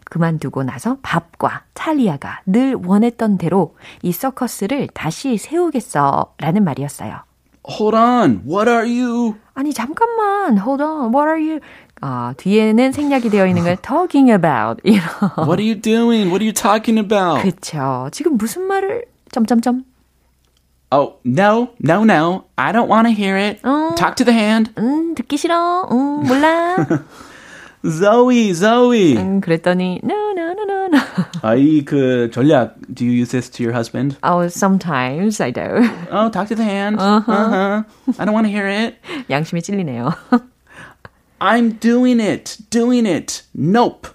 그만두고 0.04 0.62
나서 0.62 0.99
밥과 1.02 1.62
탈리아가 1.75 2.40
늘 2.46 2.75
원했던 2.75 3.38
대로 3.38 3.76
이 4.02 4.12
서커스를 4.12 4.88
다시 4.94 5.37
세우겠어 5.37 6.34
라는 6.38 6.64
말이었어요. 6.64 7.20
Hold 7.68 7.96
on. 7.96 8.42
What 8.46 8.70
are 8.70 8.88
you? 8.88 9.34
아니 9.54 9.72
잠깐만, 9.75 10.58
hold 10.58 10.82
on, 10.82 11.14
what 11.14 11.28
are 11.28 11.40
you? 11.40 11.60
아, 12.00 12.32
뒤에는 12.38 12.92
생략이 12.92 13.28
되어 13.28 13.46
있는 13.46 13.62
걸 13.62 13.76
talking 13.76 14.30
about. 14.30 14.80
이런. 14.84 15.02
What 15.37 15.60
are 15.60 15.62
you 15.62 15.78
doing? 15.78 16.30
What 16.30 16.42
are 16.42 16.46
you 16.46 16.52
talking 16.54 16.99
about? 16.99 17.42
그쵸. 17.42 18.08
지금 18.10 18.38
무슨 18.38 18.62
말을 18.62 19.04
점점점. 19.32 19.84
Oh, 20.92 21.18
no, 21.25 21.68
no, 21.84 22.02
no. 22.02 22.44
I 22.56 22.72
don't 22.72 22.88
want 22.88 23.06
to 23.06 23.12
hear 23.14 23.37
it. 23.37 23.60
Talk 23.96 24.16
to 24.16 24.25
the 24.25 24.37
hand. 24.37 24.72
음, 24.78 25.14
듣기 25.14 25.37
싫어. 25.37 25.87
음, 25.92 26.26
몰라. 26.26 26.76
Zoe, 27.86 28.51
Zoe. 28.53 29.15
음, 29.15 29.41
그랬더니 29.41 30.00
no, 30.03 30.32
no, 30.32 30.53
no, 30.53 30.63
no, 30.63 30.88
no. 30.88 31.00
아, 31.41 31.53
이그 31.55 32.32
전략, 32.34 32.75
do 32.94 33.05
you 33.05 33.12
use 33.12 33.29
this 33.32 33.50
to 33.50 33.63
your 33.63 33.74
husband? 33.74 34.17
Oh, 34.24 34.48
sometimes 34.48 35.39
I 35.39 35.51
do. 35.51 35.88
Oh, 36.12 36.29
talk 36.29 36.48
to 36.48 36.55
the 36.55 36.63
hand. 36.63 36.98
Uh-huh. 37.00 37.84
I 38.17 38.25
don't 38.25 38.34
want 38.34 38.48
to 38.48 38.51
hear 38.51 38.67
it. 38.67 38.96
양심이 39.29 39.62
찔리네요. 39.62 40.13
I'm 41.39 41.77
doing 41.79 42.20
it. 42.20 42.58
Doing 42.72 43.05
it. 43.05 43.44
Nope. 43.53 44.10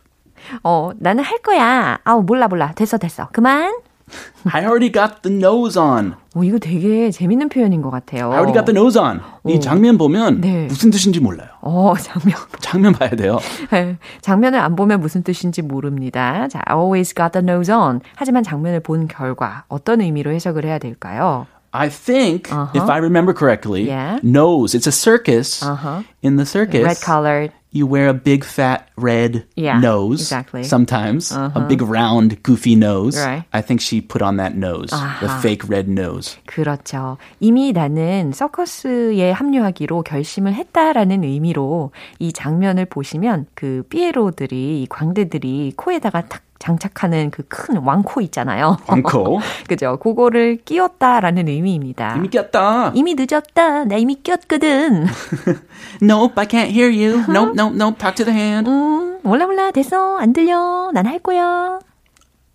어, 0.65 0.91
나는 0.99 1.23
할 1.23 1.39
거야. 1.39 1.99
아우, 2.03 2.23
몰라, 2.23 2.49
몰라. 2.49 2.73
됐어, 2.75 2.99
됐어. 2.99 3.29
그만. 3.33 3.73
I 4.53 4.65
already 4.65 4.91
got 4.91 5.23
the 5.23 5.33
nose 5.33 5.77
on. 5.79 6.17
어, 6.36 6.44
이거 6.44 6.60
되게 6.60 7.12
재밌는 7.12 7.48
표현인 7.50 7.82
것 7.82 7.90
같아요. 7.90 8.26
I 8.32 8.40
already 8.40 8.54
got 8.54 8.66
the 8.66 8.78
nose 8.78 9.00
on. 9.02 9.22
이 9.48 9.60
장면 9.62 9.98
보면 9.98 10.42
네. 10.42 10.66
무슨 10.68 10.92
뜻인지 10.92 11.22
몰라요. 11.22 11.48
어, 11.62 11.94
장면. 11.98 12.38
장면 12.60 12.92
봐야 12.94 13.10
돼요. 13.12 13.40
네, 13.72 13.98
장면을 14.22 14.60
안 14.60 14.76
보면 14.76 15.00
무슨 15.00 15.24
뜻인지 15.24 15.62
모릅니다. 15.62 16.48
자, 16.50 16.62
always 16.70 17.14
got 17.16 17.32
the 17.32 17.42
nose 17.44 17.74
on. 17.74 18.02
하지만 18.16 18.44
장면을 18.44 18.82
본 18.82 19.08
결과 19.08 19.64
어떤 19.70 20.02
의미로 20.02 20.32
해석을 20.32 20.66
해야 20.66 20.78
될까요? 20.78 21.48
I 21.72 21.90
think, 21.90 22.50
if 22.74 22.90
I 22.90 23.00
remember 23.00 23.34
correctly, 23.34 23.84
Yeah. 23.88 24.20
nose. 24.24 24.74
It's 24.78 24.88
a 24.88 24.94
circus. 24.94 25.62
Uh-huh. 25.62 26.04
In 26.24 26.38
the 26.38 26.46
circus, 26.46 26.84
Red 26.84 27.00
colored. 27.04 27.52
you 27.75 27.87
wear 27.87 28.09
a 28.09 28.15
big 28.15 28.45
fat 28.45 28.89
red 28.97 29.45
Yeah, 29.57 29.79
nose. 29.79 30.21
exactly. 30.21 30.61
Uh-huh. 30.63 30.69
Sometimes 30.69 31.31
a 31.31 31.65
big 31.69 31.83
round 31.83 32.43
goofy 32.43 32.75
nose. 32.75 33.17
Right. 33.17 33.45
I 33.53 33.63
think 33.63 33.81
she 33.81 34.01
put 34.01 34.23
on 34.23 34.37
that 34.39 34.57
nose, 34.57 34.91
the 34.91 35.29
아하. 35.29 35.41
fake 35.41 35.69
red 35.69 35.89
nose. 35.89 36.37
그렇죠. 36.47 37.17
이미 37.39 37.73
나는 37.73 38.33
서커스에 38.33 39.31
합류하기로 39.31 40.03
결심을 40.03 40.55
했다라는 40.55 41.23
의미로 41.25 41.93
이 42.19 42.33
장면을 42.33 42.87
보시면 42.87 43.47
그 43.55 43.85
삐에로들이, 43.89 44.83
이 44.83 44.87
광대들이 44.89 45.75
코에다가 45.77 46.23
탁 46.27 46.43
장착하는 46.60 47.32
그 47.32 47.44
큰 47.48 47.78
왕코 47.78 48.22
있잖아요. 48.22 48.78
왕코. 48.88 49.40
그죠. 49.68 49.98
그거를 50.00 50.58
끼웠다라는 50.66 51.48
의미입니다. 51.48 52.16
이미 52.18 52.30
꼈다. 52.30 52.92
이미 52.96 53.16
늦었다. 53.16 53.86
나 53.86 53.96
이미 53.98 54.16
꼈거든. 54.24 55.06
Nope, 56.02 56.34
I 56.38 56.46
can't 56.48 56.70
hear 56.72 56.90
you. 56.90 57.20
Nope, 57.30 57.54
nope, 57.56 57.76
nope. 57.76 57.98
Talk 58.00 58.16
to 58.16 58.26
the 58.26 58.34
hand. 58.38 58.70
음, 58.70 59.20
몰라 59.24 59.46
몰라 59.46 59.72
됐어. 59.72 60.18
안 60.18 60.34
들려. 60.34 60.92
난 60.94 61.06
할 61.06 61.20
거야. 61.20 61.80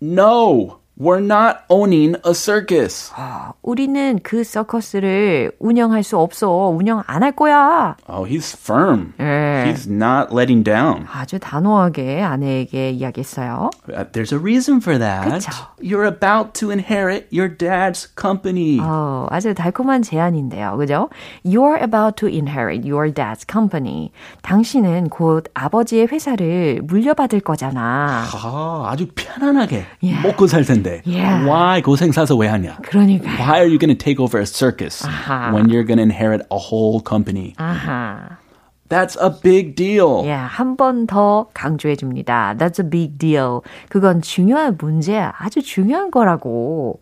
No. 0.01 0.80
We're 1.00 1.20
not 1.20 1.58
owning 1.68 2.16
a 2.26 2.32
circus. 2.32 3.12
우리는 3.60 4.18
그 4.22 4.42
서커스를 4.44 5.52
운영할 5.58 6.02
수 6.02 6.16
없어. 6.18 6.68
운영 6.68 7.02
안 7.06 7.22
할 7.22 7.32
거야. 7.32 7.96
Oh, 8.08 8.24
he's 8.26 8.56
firm. 8.56 9.12
예. 9.20 9.66
He's 9.68 9.86
not 9.86 10.32
letting 10.34 10.64
down. 10.64 11.04
아주 11.12 11.38
단호하게 11.38 12.22
아내에게 12.22 12.92
이야기했어요. 12.92 13.68
Uh, 13.92 14.04
There's 14.10 14.32
a 14.32 14.38
reason 14.38 14.80
for 14.80 14.98
that. 14.98 15.28
그쵸. 15.30 15.50
You're 15.82 16.06
about 16.06 16.54
to 16.60 16.70
inherit 16.70 17.28
your 17.30 17.54
dad's 17.54 18.08
company. 18.18 18.78
어, 18.80 19.26
아주 19.28 19.52
달콤한 19.52 20.00
제안인데요. 20.00 20.78
그죠? 20.78 21.10
You're 21.44 21.76
about 21.76 22.16
to 22.24 22.26
inherit 22.26 22.88
your 22.88 23.12
dad's 23.12 23.44
company. 23.46 24.12
당신은 24.40 25.10
곧 25.10 25.44
아버지의 25.52 26.06
회사를 26.06 26.80
물려받을 26.84 27.40
거잖아. 27.40 28.24
아, 28.32 28.88
아주 28.90 29.08
편안하게 29.14 29.84
Yeah. 30.00 30.26
먹고 30.26 30.46
살 30.46 30.64
텐데. 30.64 30.86
Yeah. 31.04 31.44
Why 31.46 31.80
고생 31.82 32.12
사서 32.12 32.36
왜 32.36 32.48
하냐? 32.48 32.78
그러니까. 32.82 33.28
Why 33.38 33.58
are 33.58 33.66
you 33.68 33.78
going 33.78 33.94
to 33.94 33.98
take 33.98 34.18
over 34.20 34.38
a 34.40 34.46
circus 34.46 35.02
아하. 35.06 35.52
when 35.52 35.68
you're 35.68 35.84
going 35.84 35.98
to 35.98 36.02
inherit 36.02 36.42
a 36.50 36.58
whole 36.58 37.00
company? 37.00 37.54
아하. 37.58 38.38
That's 38.88 39.16
a 39.20 39.30
big 39.30 39.74
deal. 39.74 40.22
예, 40.26 40.32
한 40.32 40.76
번 40.76 41.06
더 41.08 41.48
강조해 41.54 41.96
줍니다. 41.96 42.54
That's 42.56 42.78
a 42.78 42.88
big 42.88 43.18
deal. 43.18 43.62
그건 43.88 44.22
중요한 44.22 44.76
문제야. 44.80 45.32
아주 45.38 45.60
중요한 45.62 46.10
거라고. 46.12 47.00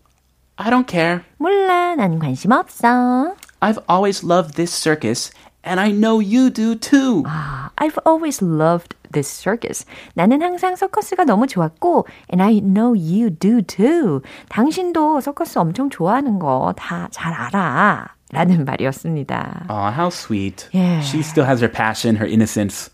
I 0.56 0.70
don't 0.70 0.86
care. 0.88 1.20
몰라, 1.36 1.94
난 1.96 2.18
관심 2.18 2.52
없어. 2.52 3.34
I've 3.60 3.82
always 3.90 4.24
loved 4.24 4.54
this 4.56 4.72
circus, 4.72 5.30
and 5.68 5.80
I 5.80 5.90
know 5.92 6.20
you 6.20 6.50
do 6.50 6.74
too. 6.74 7.22
아, 7.26 7.70
I've 7.78 7.98
always 8.06 8.42
loved 8.42 8.94
this 9.12 9.28
circus. 9.28 9.84
나는 10.14 10.42
항상 10.42 10.76
서커스가 10.76 11.24
너무 11.24 11.46
좋았고, 11.46 12.06
and 12.32 12.42
I 12.42 12.60
know 12.60 12.92
you 12.94 13.30
do 13.30 13.62
too. 13.62 14.20
당신도 14.48 15.20
서커스 15.20 15.58
엄청 15.58 15.88
좋아하는 15.90 16.38
거 16.38 16.72
다 16.76 17.08
잘 17.10 17.32
알아. 17.32 18.08
라는 18.32 18.64
말이었습니다. 18.64 19.66
Oh, 19.70 19.90
how 19.94 20.08
sweet. 20.10 20.68
Yeah. 20.72 21.00
She 21.02 21.22
still 21.22 21.44
has 21.46 21.60
her 21.60 21.68
passion, 21.70 22.16
her 22.16 22.26
innocence. 22.26 22.90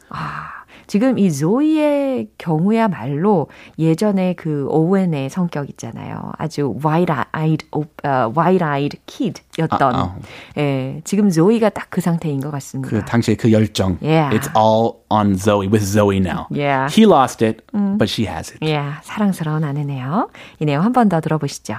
지금 0.88 1.18
이 1.18 1.32
조이의 1.32 2.30
경우야말로 2.38 3.48
예전에 3.80 4.34
그 4.36 4.68
오웬의 4.70 5.30
성격 5.30 5.70
있잖아요. 5.70 6.32
아주 6.38 6.76
wide-eyed, 6.84 7.66
uh, 7.76 8.34
wide-eyed 8.36 8.98
kid였던. 9.06 9.96
아, 9.96 9.98
아. 9.98 10.16
예, 10.58 11.02
지금 11.04 11.30
조이가 11.30 11.70
딱 11.70 11.86
그 11.96 12.02
상태인 12.02 12.42
것 12.42 12.52
같습니다. 12.52 12.90
그 12.90 13.06
당시의 13.06 13.38
그 13.38 13.52
열정. 13.54 13.98
Yeah. 14.02 14.38
It's 14.38 14.50
all 14.58 14.96
on 15.10 15.36
Zoe, 15.38 15.68
with 15.68 15.86
Zoe 15.86 16.18
now. 16.18 16.48
Yeah. 16.52 16.90
He 16.92 17.06
lost 17.06 17.42
it, 17.46 17.64
but 17.72 18.10
she 18.10 18.26
has 18.28 18.52
it. 18.52 18.60
예, 18.66 18.82
사랑스러운 19.04 19.64
아내네요. 19.64 20.30
이 20.60 20.66
내용 20.66 20.84
한 20.84 20.92
번 20.92 21.08
더 21.08 21.22
들어보시죠. 21.22 21.76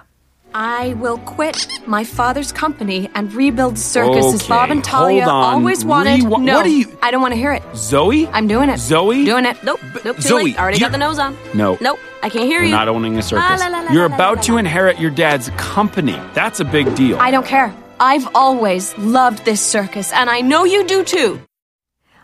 I 0.55 0.95
will 0.99 1.17
quit 1.19 1.65
my 1.87 2.03
father's 2.03 2.51
company 2.51 3.09
and 3.15 3.31
rebuild 3.33 3.77
circus 3.79 4.25
as 4.33 4.41
Okay, 4.43 4.49
Bob 4.49 4.69
and 4.69 4.83
Talia 4.83 5.23
hold 5.23 5.33
on. 5.33 5.43
always 5.55 5.85
wanted. 5.85 6.19
Rewi- 6.27 6.41
no, 6.43 6.57
what 6.57 6.65
are 6.65 6.69
you- 6.69 6.91
I 7.01 7.09
don't 7.09 7.21
want 7.21 7.33
to 7.33 7.39
hear 7.39 7.53
it. 7.53 7.63
Zoe? 7.73 8.27
I'm 8.33 8.47
doing 8.47 8.67
it. 8.69 8.77
Zoe? 8.77 9.23
Doing 9.23 9.45
it. 9.45 9.55
Nope. 9.63 9.79
Nope. 10.03 10.17
Too 10.17 10.21
Zoe, 10.21 10.43
late. 10.51 10.59
Already 10.59 10.77
you- 10.77 10.83
got 10.85 10.91
the 10.91 10.97
nose 10.97 11.19
on. 11.19 11.37
No. 11.53 11.77
Nope. 11.79 11.99
I 12.21 12.27
can't 12.27 12.47
hear 12.51 12.59
We're 12.59 12.65
you. 12.67 12.75
not 12.75 12.89
owning 12.89 13.17
a 13.17 13.21
circus. 13.21 13.61
la, 13.61 13.67
la, 13.67 13.79
la, 13.79 13.91
You're 13.93 14.09
la, 14.09 14.11
la, 14.11 14.15
about 14.15 14.35
la, 14.37 14.41
to 14.43 14.51
la. 14.53 14.57
inherit 14.59 14.99
your 14.99 15.09
dad's 15.11 15.49
company. 15.55 16.19
That's 16.33 16.59
a 16.59 16.65
big 16.65 16.93
deal. 16.95 17.17
I 17.21 17.31
don't 17.31 17.45
care. 17.47 17.71
I've 18.01 18.27
always 18.35 18.93
loved 18.97 19.45
this 19.45 19.61
circus, 19.61 20.11
and 20.11 20.29
I 20.29 20.41
know 20.41 20.65
you 20.65 20.83
do 20.83 21.03
too. 21.05 21.39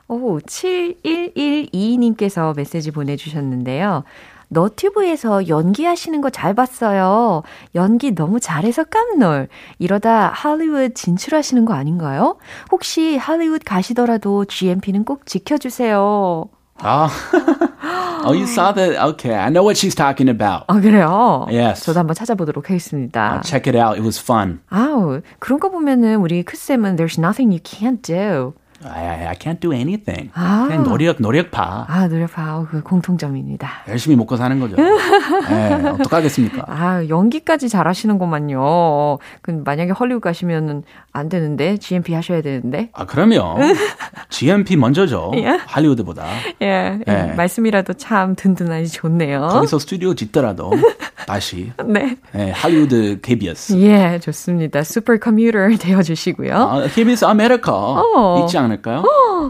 오, 0.10 0.40
7112님께서 0.42 2.54
메시지 2.56 2.92
보내주셨는데요. 2.92 4.04
너튜브에서 4.53 5.49
연기하시는 5.49 6.21
거 6.21 6.31
잘 6.31 6.55
봤어요. 6.55 7.43
연기 7.75 8.15
너무 8.15 8.41
잘해서 8.41 8.85
깜놀. 8.85 9.49
이러다 9.79 10.31
할리우드 10.35 10.95
진출하시는 10.95 11.65
거 11.65 11.75
아닌가요? 11.75 12.37
혹시 12.71 13.17
할리우드 13.17 13.65
가시더라도 13.65 14.45
GMP는 14.47 15.05
꼭 15.05 15.27
지켜주세요. 15.27 16.49
Oh. 16.85 17.09
oh, 18.25 18.33
you 18.33 18.45
saw 18.45 18.73
that? 18.73 18.97
Okay, 19.13 19.35
I 19.37 19.51
know 19.51 19.63
what 19.63 19.77
she's 19.77 19.95
talking 19.95 20.29
about. 20.29 20.65
아, 20.67 20.81
그래요? 20.81 21.47
Yes. 21.49 21.85
저도 21.85 22.01
한번 22.01 22.15
찾아보도록 22.15 22.71
하겠습니다. 22.71 23.41
Check 23.45 23.71
it 23.71 23.77
out. 23.79 23.95
It 23.97 24.03
was 24.03 24.19
fun. 24.21 24.61
아우, 24.69 25.21
그런 25.39 25.61
거 25.61 25.71
보면은 25.71 26.17
우리 26.17 26.43
크쌤은 26.43 26.97
there's 26.97 27.19
nothing 27.19 27.53
you 27.53 27.61
can't 27.63 28.03
do. 28.03 28.55
I, 28.85 29.27
I, 29.29 29.35
can't 29.37 29.61
do 29.61 29.73
anything. 29.73 30.31
아. 30.35 30.67
그냥 30.69 30.85
노력, 30.85 31.21
노력파. 31.21 31.87
아, 31.89 32.09
노력파, 32.09 32.67
그 32.71 32.83
공통점입니다. 32.83 33.69
열심히 33.89 34.17
먹고 34.17 34.37
사는 34.37 34.59
거죠. 34.59 34.77
네, 35.49 35.75
어떡하겠습니까? 35.75 36.65
아, 36.67 37.07
연기까지 37.09 37.69
잘 37.69 37.87
하시는구만요. 37.89 39.19
그 39.43 39.51
만약에 39.65 39.93
헐리우드 39.93 40.21
가시면은 40.21 40.83
안 41.13 41.29
되는데, 41.29 41.77
GMP 41.77 42.15
하셔야 42.15 42.43
되는데. 42.43 42.91
아, 42.93 43.07
그럼요. 43.07 43.59
GMP 44.31 44.77
먼저죠. 44.77 45.33
할리우드보다. 45.67 46.27
예, 46.63 46.99
예, 47.07 47.13
네. 47.13 47.35
말씀이라도 47.35 47.95
참 47.95 48.35
든든하니 48.35 48.89
좋네요. 48.89 49.49
거기서 49.49 49.79
스튜디오 49.79 50.15
짓더라도 50.15 50.73
다시 51.27 51.73
네. 51.85 52.17
네, 52.33 52.51
할리우드 52.51 53.21
KBS. 53.21 53.79
예, 53.79 54.19
좋습니다. 54.21 54.83
슈퍼 54.83 55.17
컴퓨터 55.19 55.43
되어 55.79 56.03
주시고요. 56.03 56.55
아, 56.55 56.87
KBS 56.87 57.25
아메리카 57.25 57.73
어. 57.73 58.41
있지 58.43 58.59
않을까요? 58.59 59.05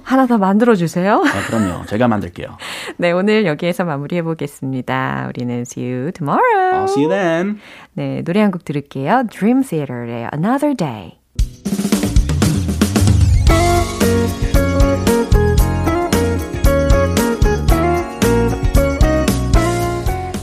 하나 0.04 0.26
더 0.26 0.38
만들어주세요. 0.38 1.22
아, 1.24 1.46
그럼요. 1.46 1.86
제가 1.86 2.08
만들게요. 2.08 2.56
네, 2.98 3.12
오늘 3.12 3.46
여기에서 3.46 3.84
마무리해보겠습니다. 3.84 5.26
우리는 5.28 5.60
see 5.62 5.84
you 5.92 6.12
tomorrow. 6.12 6.84
I'll 6.84 6.88
see 6.90 7.04
you 7.04 7.08
then. 7.10 7.58
네, 7.94 8.22
노래 8.22 8.40
한 8.40 8.50
곡 8.50 8.64
들을게요. 8.64 9.24
Dream 9.30 9.62
Theater의 9.62 10.28
Another 10.34 10.74
Day. 10.76 11.18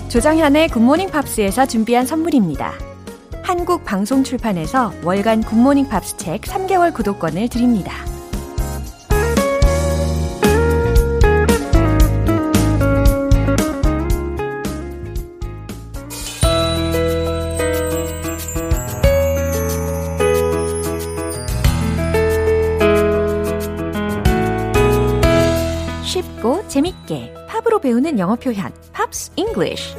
조정현의 0.09 0.69
굿모닝 0.69 1.11
팝스에서 1.11 1.65
준비한 1.67 2.05
선물입니다. 2.05 2.73
한국 3.43 3.83
방송 3.83 4.23
출판에서 4.23 4.91
월간 5.03 5.41
굿모닝 5.43 5.87
팝스 5.89 6.17
책 6.17 6.41
3개월 6.41 6.93
구독권을 6.93 7.47
드립니다. 7.49 7.93
재밌게 26.79 27.33
팝으로 27.49 27.79
배우는 27.79 28.19
영어 28.19 28.35
표현 28.37 28.71
Pops 28.93 29.33
English 29.35 29.95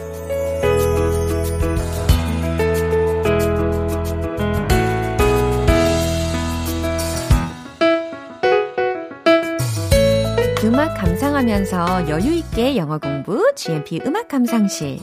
음악 10.64 10.94
감상하면서 10.96 12.08
여유 12.08 12.32
있게 12.32 12.76
영어 12.76 12.96
공부 12.96 13.52
GMP 13.54 14.00
음악 14.06 14.28
감상실 14.28 15.00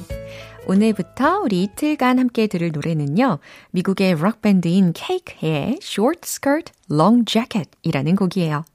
오늘부터 0.67 1.39
우리 1.39 1.63
이틀간 1.63 2.19
함께 2.19 2.47
들을 2.47 2.71
노래는요. 2.73 3.39
미국의 3.71 4.15
록밴드인 4.15 4.91
Cake의 4.93 5.79
Short 5.81 6.19
Skirt 6.25 6.73
Long 6.91 7.23
Jacket 7.25 7.69
이라는 7.83 8.17
곡이에요. 8.17 8.65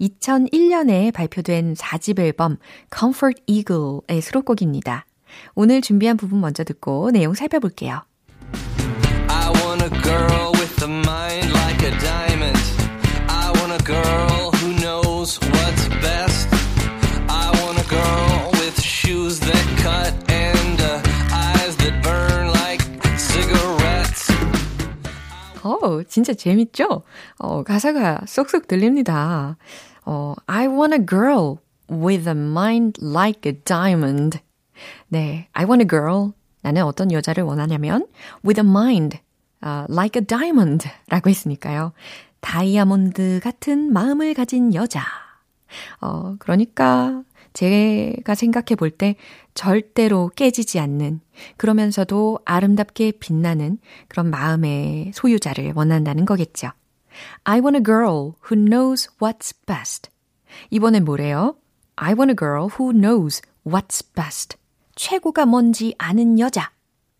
2001년에 0.00 1.12
발표된 1.12 1.74
4집 1.74 2.18
앨범 2.18 2.58
Comfort 2.96 3.42
Eagle의 3.46 4.20
수록곡입니다. 4.22 5.06
오늘 5.54 5.80
준비한 5.80 6.16
부분 6.16 6.40
먼저 6.40 6.64
듣고 6.64 7.10
내용 7.10 7.34
살펴볼게요. 7.34 8.02
I 9.28 9.50
want 9.62 9.82
a 9.82 9.90
girl 10.02 10.52
with 10.54 10.82
a 10.82 10.88
mind 10.88 11.52
like 11.52 11.82
a 11.82 11.90
diamond. 11.98 12.58
I 13.28 13.50
want 13.58 13.72
a 13.72 13.78
girl 13.84 14.50
who 14.52 14.74
knows 14.80 15.38
what's 15.40 15.63
진짜 26.08 26.32
재밌죠? 26.34 27.02
어, 27.38 27.62
가사가 27.62 28.22
쏙쏙 28.26 28.66
들립니다. 28.68 29.56
어, 30.04 30.34
I 30.46 30.66
want 30.66 30.94
a 30.94 31.06
girl 31.06 31.58
with 31.90 32.28
a 32.28 32.34
mind 32.34 33.00
like 33.04 33.50
a 33.50 33.58
diamond. 33.64 34.40
네, 35.08 35.48
I 35.52 35.64
want 35.64 35.82
a 35.82 35.88
girl. 35.88 36.32
나는 36.62 36.82
어떤 36.84 37.12
여자를 37.12 37.44
원하냐면 37.44 38.06
with 38.44 38.60
a 38.60 38.66
mind 38.66 39.18
uh, 39.64 39.86
like 39.90 40.20
a 40.20 40.26
diamond 40.26 40.88
라고 41.08 41.30
했으니까요. 41.30 41.92
다이아몬드 42.40 43.40
같은 43.42 43.92
마음을 43.92 44.34
가진 44.34 44.74
여자. 44.74 45.02
어, 46.00 46.36
그러니까 46.38 47.22
제가 47.52 48.34
생각해 48.34 48.74
볼 48.76 48.90
때 48.90 49.16
절대로 49.54 50.30
깨지지 50.34 50.80
않는, 50.80 51.20
그러면서도 51.56 52.40
아름답게 52.44 53.12
빛나는 53.20 53.78
그런 54.08 54.30
마음의 54.30 55.12
소유자를 55.14 55.72
원한다는 55.74 56.24
거겠죠. 56.24 56.70
I 57.44 57.60
want 57.60 57.76
a 57.76 57.82
girl 57.82 58.34
who 58.50 58.64
knows 58.64 59.08
what's 59.20 59.54
best. 59.66 60.10
이번엔 60.70 61.04
뭐래요? 61.04 61.56
I 61.96 62.12
want 62.12 62.30
a 62.30 62.36
girl 62.36 62.68
who 62.78 62.92
knows 62.92 63.42
what's 63.66 64.04
best. 64.14 64.56
최고가 64.94 65.46
뭔지 65.46 65.94
아는 65.98 66.38
여자. 66.38 66.70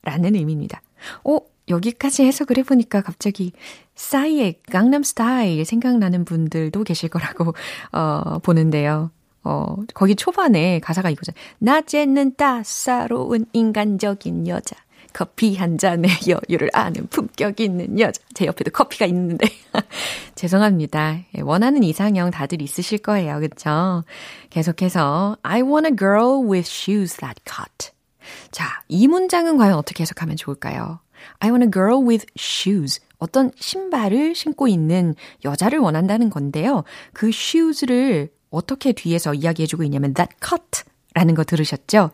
라는 0.02 0.34
의미입니다. 0.34 0.82
어, 1.24 1.38
여기까지 1.68 2.24
해석을 2.24 2.58
해보니까 2.58 3.00
갑자기 3.00 3.52
싸이의 3.94 4.60
강남 4.70 5.02
스타일 5.02 5.64
생각나는 5.64 6.24
분들도 6.24 6.84
계실 6.84 7.08
거라고, 7.08 7.54
어, 7.92 8.38
보는데요. 8.40 9.10
어, 9.44 9.76
거기 9.92 10.16
초반에 10.16 10.80
가사가 10.80 11.10
이거죠. 11.10 11.32
낮에는 11.58 12.34
따사로운 12.36 13.46
인간적인 13.52 14.48
여자. 14.48 14.76
커피 15.12 15.54
한 15.54 15.78
잔의 15.78 16.10
여유를 16.28 16.70
아는 16.72 17.06
품격 17.06 17.60
있는 17.60 18.00
여자. 18.00 18.20
제 18.34 18.46
옆에도 18.46 18.70
커피가 18.72 19.06
있는데. 19.06 19.46
죄송합니다. 20.34 21.20
예, 21.36 21.40
원하는 21.40 21.84
이상형 21.84 22.32
다들 22.32 22.60
있으실 22.60 22.98
거예요. 22.98 23.38
그쵸? 23.40 24.02
계속해서 24.50 25.38
I 25.42 25.62
want 25.62 25.86
a 25.86 25.96
girl 25.96 26.44
with 26.44 26.68
shoes 26.68 27.16
that 27.18 27.40
cut. 27.44 27.94
자, 28.50 28.82
이 28.88 29.06
문장은 29.06 29.56
과연 29.56 29.74
어떻게 29.74 30.02
해석하면 30.02 30.36
좋을까요? 30.36 30.98
I 31.38 31.50
want 31.50 31.64
a 31.64 31.70
girl 31.70 32.04
with 32.04 32.26
shoes. 32.36 33.00
어떤 33.18 33.52
신발을 33.56 34.34
신고 34.34 34.68
있는 34.68 35.14
여자를 35.44 35.78
원한다는 35.78 36.28
건데요. 36.28 36.84
그 37.12 37.28
shoes를 37.28 38.30
어떻게 38.54 38.92
뒤에서 38.92 39.34
이야기해주고 39.34 39.82
있냐면 39.84 40.14
that 40.14 40.34
cut 40.42 40.84
라는 41.14 41.34
거 41.34 41.44
들으셨죠? 41.44 42.10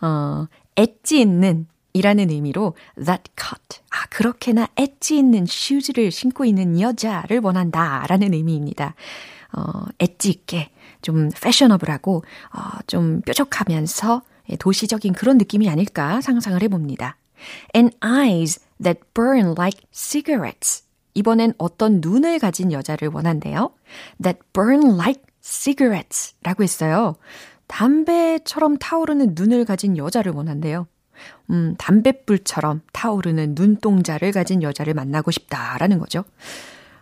어, 0.00 0.46
엣지 0.76 1.20
있는 1.20 1.66
이라는 1.94 2.30
의미로 2.30 2.74
that 2.96 3.24
cut. 3.38 3.82
아, 3.90 4.06
그렇게나 4.10 4.68
엣지 4.76 5.18
있는 5.18 5.44
슈즈를 5.46 6.10
신고 6.10 6.44
있는 6.44 6.80
여자를 6.80 7.40
원한다 7.40 8.04
라는 8.08 8.32
의미입니다. 8.32 8.94
어, 9.54 9.84
엣지 9.98 10.30
있게, 10.30 10.70
좀 11.02 11.30
패셔너블하고, 11.30 12.24
어, 12.54 12.60
좀 12.86 13.20
뾰족하면서 13.22 14.22
도시적인 14.58 15.12
그런 15.12 15.36
느낌이 15.38 15.68
아닐까 15.68 16.20
상상을 16.20 16.62
해봅니다. 16.62 17.16
And 17.74 17.96
eyes 18.02 18.60
that 18.82 19.00
burn 19.14 19.54
like 19.58 19.82
cigarettes. 19.92 20.84
이번엔 21.14 21.52
어떤 21.58 22.00
눈을 22.00 22.38
가진 22.38 22.72
여자를 22.72 23.08
원한대요. 23.08 23.72
That 24.22 24.40
burn 24.54 24.94
like 24.94 25.22
cigarettes 25.42 26.34
라고 26.42 26.62
했어요. 26.62 27.16
담배처럼 27.66 28.78
타오르는 28.78 29.32
눈을 29.34 29.64
가진 29.64 29.96
여자를 29.96 30.32
원한대요. 30.32 30.86
음, 31.50 31.74
담뱃불처럼 31.78 32.82
타오르는 32.92 33.54
눈동자를 33.54 34.32
가진 34.32 34.62
여자를 34.62 34.94
만나고 34.94 35.30
싶다라는 35.30 35.98
거죠. 35.98 36.24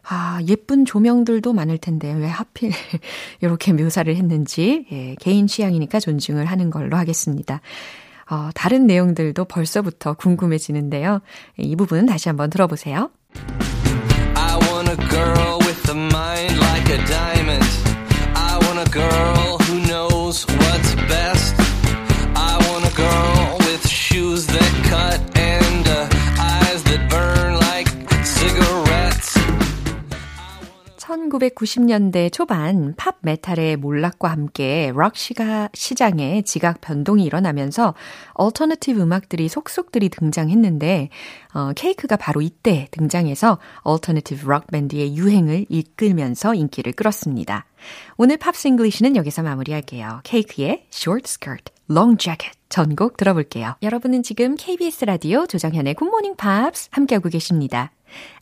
아, 0.08 0.40
예쁜 0.48 0.84
조명들도 0.84 1.52
많을 1.52 1.78
텐데 1.78 2.12
왜 2.12 2.26
하필 2.26 2.72
이렇게 3.40 3.72
묘사를 3.72 4.14
했는지 4.14 4.86
예, 4.90 5.14
개인 5.20 5.46
취향이니까 5.46 6.00
존중을 6.00 6.46
하는 6.46 6.70
걸로 6.70 6.96
하겠습니다. 6.96 7.60
어, 8.30 8.50
다른 8.54 8.86
내용들도 8.86 9.44
벌써부터 9.44 10.14
궁금해지는데요. 10.14 11.20
이 11.58 11.76
부분 11.76 12.06
다시 12.06 12.28
한번 12.28 12.48
들어보세요. 12.48 13.10
I 14.34 14.56
want 14.68 14.90
a 14.90 14.96
girl 15.08 15.58
with 15.60 15.90
a 15.90 15.96
mind 15.96 16.58
like 16.58 16.92
a 16.92 17.04
diamond. 17.06 17.69
I 18.92 18.98
want 18.98 19.12
a 19.14 19.14
girl 19.14 19.58
who 19.58 19.86
knows 19.86 20.46
what's 20.46 20.79
1990년대 31.30 32.32
초반 32.32 32.94
팝 32.96 33.16
메탈의 33.22 33.76
몰락과 33.76 34.30
함께 34.30 34.92
록 34.94 35.16
시가 35.16 35.70
시장에 35.72 36.42
지각 36.42 36.80
변동이 36.80 37.24
일어나면서 37.24 37.94
alternative 38.34 39.00
음악들이 39.00 39.48
속속들이 39.48 40.08
등장했는데 40.08 41.08
어, 41.54 41.72
Cake가 41.74 42.16
바로 42.16 42.40
이때 42.42 42.88
등장해서 42.90 43.58
alternative 43.82 44.46
록 44.46 44.66
밴드의 44.66 45.16
유행을 45.16 45.66
이끌면서 45.68 46.54
인기를 46.54 46.92
끌었습니다. 46.92 47.66
오늘 48.16 48.36
Pops 48.36 48.68
English는 48.68 49.16
여기서 49.16 49.42
마무리할게요. 49.42 50.20
Cake의 50.24 50.86
Short 50.92 51.24
Skirt, 51.26 51.72
Long 51.90 52.16
Jacket 52.18 52.58
전곡 52.68 53.16
들어볼게요. 53.16 53.74
여러분은 53.82 54.22
지금 54.22 54.54
KBS 54.56 55.04
라디오 55.04 55.46
조정현의 55.46 55.94
굿모닝 55.94 56.36
팝스 56.36 56.88
함께하고 56.92 57.28
계십니다. 57.28 57.90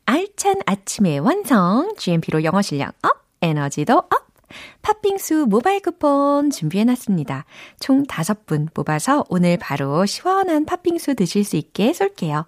알찬 0.07 0.63
아침의 0.67 1.21
완성, 1.21 1.95
GMP로 1.97 2.45
영어 2.45 2.63
실력 2.63 2.95
up, 3.03 3.25
에너지도 3.41 3.99
up! 3.99 4.29
팥빙수 4.83 5.47
모바일 5.49 5.81
쿠폰 5.81 6.51
준비해놨습니다. 6.51 7.45
총 7.81 8.05
5분 8.05 8.73
뽑아서 8.73 9.25
오늘 9.29 9.57
바로 9.57 10.07
시원한 10.07 10.65
팥빙수 10.65 11.15
드실 11.15 11.45
수 11.45 11.57
있게 11.57 11.93
쏠게요. 11.93 12.47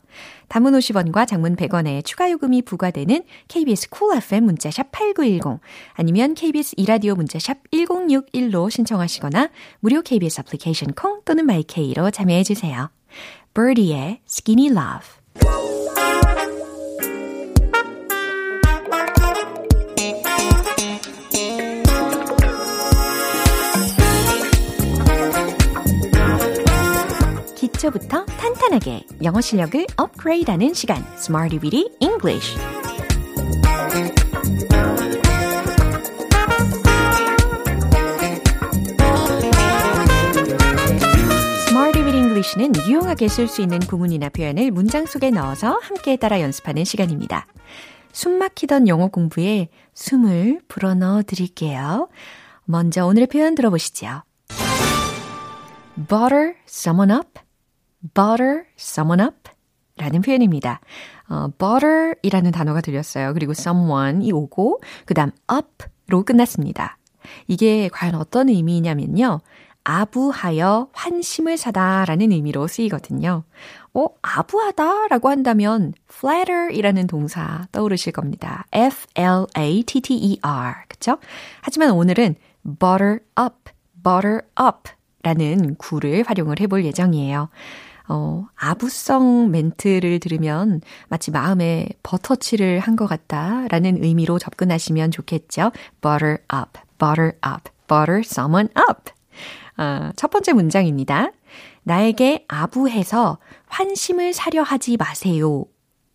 단문 0.48 0.72
50원과 0.72 1.26
장문 1.26 1.56
100원에 1.56 2.04
추가 2.04 2.30
요금이 2.30 2.62
부과되는 2.62 3.22
KBS 3.48 3.90
Cool 3.90 4.16
FM 4.18 4.44
문자샵 4.44 4.90
8910 4.92 5.60
아니면 5.94 6.34
KBS 6.34 6.74
2라디오 6.76 7.14
문자샵 7.14 7.70
1061로 7.70 8.70
신청하시거나 8.70 9.50
무료 9.80 10.02
KBS 10.02 10.40
애플리케이션 10.40 10.92
콩 10.94 11.20
또는 11.24 11.46
마이케이로 11.46 12.10
참여해주세요. 12.10 12.90
Birdy의 13.54 14.20
Skinny 14.26 14.68
Love 14.70 15.89
기초부터 27.80 28.26
탄탄하게 28.26 29.06
영어 29.22 29.40
실력을 29.40 29.86
업그레이드하는 29.96 30.74
시간 30.74 31.02
Smarty 31.14 31.58
Weedy 31.62 31.88
English 32.00 32.58
English는 42.12 42.72
유용하게 42.86 43.28
쓸 43.28 43.48
수 43.48 43.62
있는 43.62 43.78
구문이나 43.78 44.28
표현을 44.28 44.70
문장 44.70 45.06
속에 45.06 45.30
넣어서 45.30 45.78
함께 45.82 46.16
따라 46.16 46.40
연습하는 46.40 46.84
시간입니다. 46.84 47.46
숨 48.12 48.38
막히던 48.38 48.88
영어 48.88 49.08
공부에 49.08 49.68
숨을 49.94 50.60
불어넣어 50.68 51.22
드릴게요. 51.22 52.08
먼저 52.64 53.06
오늘의 53.06 53.28
표현 53.28 53.54
들어보시죠. 53.54 54.22
butter 56.08 56.54
someone 56.66 57.14
up 57.14 57.49
butter 58.14 58.64
someone 58.78 59.24
up 59.24 59.50
라는 59.96 60.22
표현입니다. 60.22 60.80
어, 61.28 61.48
butter 61.58 62.14
이라는 62.22 62.50
단어가 62.52 62.80
들렸어요. 62.80 63.34
그리고 63.34 63.52
someone이 63.52 64.32
오고, 64.32 64.80
그 65.04 65.14
다음 65.14 65.30
up로 65.52 66.24
끝났습니다. 66.24 66.96
이게 67.46 67.88
과연 67.88 68.14
어떤 68.14 68.48
의미냐면요. 68.48 69.40
아부하여 69.84 70.88
환심을 70.92 71.56
사다 71.56 72.04
라는 72.04 72.32
의미로 72.32 72.66
쓰이거든요. 72.66 73.44
어, 73.94 74.06
아부하다 74.22 75.08
라고 75.08 75.28
한다면 75.30 75.94
flatter 76.10 76.70
이라는 76.72 77.06
동사 77.06 77.66
떠오르실 77.72 78.12
겁니다. 78.12 78.66
F-L-A-T-T-E-R. 78.72 79.34
그쵸? 80.88 81.18
하지만 81.62 81.92
오늘은 81.92 82.34
butter 82.78 83.20
up, 83.40 83.72
butter 84.02 84.40
up 84.60 84.90
라는 85.22 85.74
구를 85.76 86.24
활용을 86.26 86.60
해볼 86.60 86.84
예정이에요. 86.84 87.48
어, 88.12 88.48
아부성 88.56 89.52
멘트를 89.52 90.18
들으면 90.18 90.80
마치 91.08 91.30
마음에 91.30 91.86
버터칠을 92.02 92.80
한 92.80 92.96
것 92.96 93.06
같다라는 93.06 94.02
의미로 94.02 94.40
접근하시면 94.40 95.12
좋겠죠. 95.12 95.70
butter 96.02 96.38
up, 96.52 96.80
butter 96.98 97.34
up, 97.46 97.70
butter 97.86 98.20
someone 98.24 98.68
up. 98.76 99.12
아, 99.76 100.12
첫 100.16 100.28
번째 100.32 100.54
문장입니다. 100.54 101.30
나에게 101.84 102.44
아부해서 102.48 103.38
환심을 103.68 104.32
사려 104.32 104.62
하지 104.64 104.96
마세요. 104.96 105.64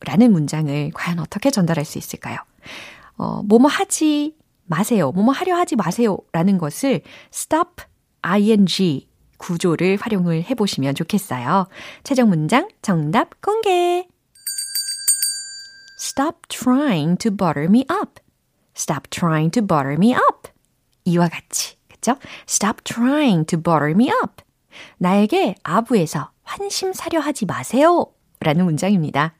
라는 0.01 0.33
문장을 0.33 0.91
과연 0.93 1.19
어떻게 1.19 1.49
전달할 1.49 1.85
수 1.85 1.97
있을까요? 1.97 2.37
어, 3.17 3.41
뭐뭐 3.43 3.67
하지 3.67 4.35
마세요. 4.65 5.13
뭐뭐 5.13 5.31
하려 5.31 5.55
하지 5.55 5.77
마세요. 5.77 6.17
라는 6.33 6.57
것을 6.57 7.01
stop 7.33 7.83
ing 8.21 9.07
구조를 9.45 9.97
활용을 10.01 10.43
해보시면 10.43 10.95
좋겠어요. 10.95 11.67
최종 12.03 12.29
문장 12.29 12.67
정답 12.81 13.41
공개! 13.41 14.07
Stop 15.99 16.47
trying 16.47 17.17
to 17.19 17.29
butter 17.31 17.65
me 17.65 17.81
up. 17.81 18.19
Stop 18.75 19.09
trying 19.11 19.51
to 19.51 19.65
butter 19.65 19.93
me 19.93 20.13
up. 20.13 20.49
이와 21.05 21.27
같이. 21.27 21.77
되겠죠? 21.87 22.17
Stop 22.47 22.83
trying 22.83 23.45
to 23.45 23.61
butter 23.61 23.91
me 23.91 24.09
up. 24.09 24.43
나에게 24.97 25.55
아부에서 25.61 26.31
환심 26.43 26.91
사려 26.93 27.19
하지 27.19 27.45
마세요. 27.45 28.07
라는 28.39 28.65
문장입니다. 28.65 29.35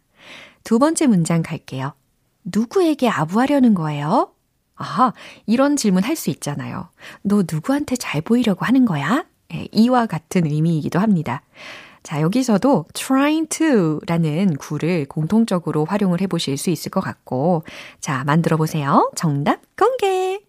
두 0.64 0.78
번째 0.78 1.08
문장 1.08 1.42
갈게요. 1.42 1.94
누구에게 2.44 3.10
아부하려는 3.10 3.74
거예요? 3.74 4.34
아하, 4.76 5.14
이런 5.48 5.76
질문 5.76 6.04
할 6.04 6.16
수 6.16 6.30
있잖아요. 6.30 6.90
너 7.24 7.44
누구한테 7.52 7.96
잘 7.96 8.22
보이려고 8.22 8.66
하는 8.66 8.86
거야? 8.86 9.26
예, 9.56 9.68
이와 9.72 10.06
같은 10.06 10.46
의미이기도 10.46 11.00
합니다. 11.00 11.42
자, 12.04 12.22
여기서도 12.22 12.86
trying 12.94 13.50
to 13.50 14.00
라는 14.06 14.56
구를 14.58 15.06
공통적으로 15.06 15.86
활용을 15.86 16.22
해 16.22 16.28
보실 16.28 16.58
수 16.58 16.70
있을 16.70 16.92
것 16.92 17.02
같고, 17.02 17.64
자, 18.00 18.24
만들어 18.26 18.58
보세요. 18.58 19.10
정답 19.16 19.62
공개! 19.76 20.40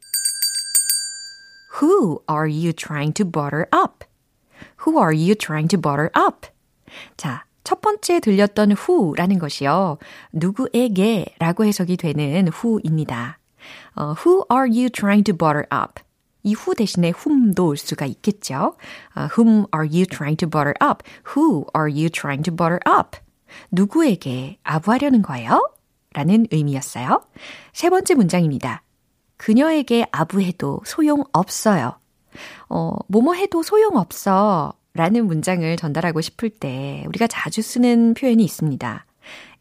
Who 1.80 2.20
are 2.30 2.50
you 2.50 2.72
trying 2.72 3.14
to 3.14 3.24
butter 3.24 3.66
up? 3.74 4.04
Who 4.86 4.98
are 4.98 5.14
you 5.16 5.34
trying 5.34 5.68
to 5.68 5.80
butter 5.80 6.10
up? 6.16 6.48
자, 7.16 7.44
첫 7.64 7.80
번째 7.80 8.20
들렸던 8.20 8.72
who라는 8.72 9.38
것이요. 9.38 9.98
누구에게 10.32 11.34
라고 11.38 11.64
해석이 11.64 11.96
되는 11.96 12.48
who입니다. 12.48 13.38
어, 13.94 14.14
who 14.24 14.44
are 14.52 14.68
you 14.68 14.88
trying 14.88 15.24
to 15.24 15.36
butter 15.36 15.66
up? 15.72 16.05
이 16.46 16.54
who 16.54 16.76
대신에 16.76 17.12
whom도 17.12 17.66
올 17.66 17.76
수가 17.76 18.06
있겠죠. 18.06 18.76
어, 19.16 19.28
whom 19.36 19.66
are 19.74 19.88
you 19.88 20.06
trying 20.06 20.36
to 20.36 20.48
butter 20.48 20.74
up? 20.80 21.02
Who 21.34 21.66
are 21.76 21.90
you 21.92 22.08
trying 22.08 22.44
to 22.44 22.54
butter 22.54 22.78
up? 22.86 23.18
누구에게 23.72 24.58
아부하려는 24.62 25.22
거예요? 25.22 25.68
라는 26.12 26.46
의미였어요. 26.50 27.20
세 27.72 27.90
번째 27.90 28.14
문장입니다. 28.14 28.82
그녀에게 29.36 30.06
아부해도 30.12 30.82
소용 30.86 31.24
없어요. 31.32 31.98
어, 32.68 32.96
뭐뭐 33.08 33.34
해도 33.34 33.62
소용 33.62 33.96
없어. 33.96 34.72
라는 34.94 35.26
문장을 35.26 35.76
전달하고 35.76 36.22
싶을 36.22 36.48
때 36.48 37.04
우리가 37.08 37.26
자주 37.26 37.60
쓰는 37.60 38.14
표현이 38.14 38.42
있습니다. 38.42 39.04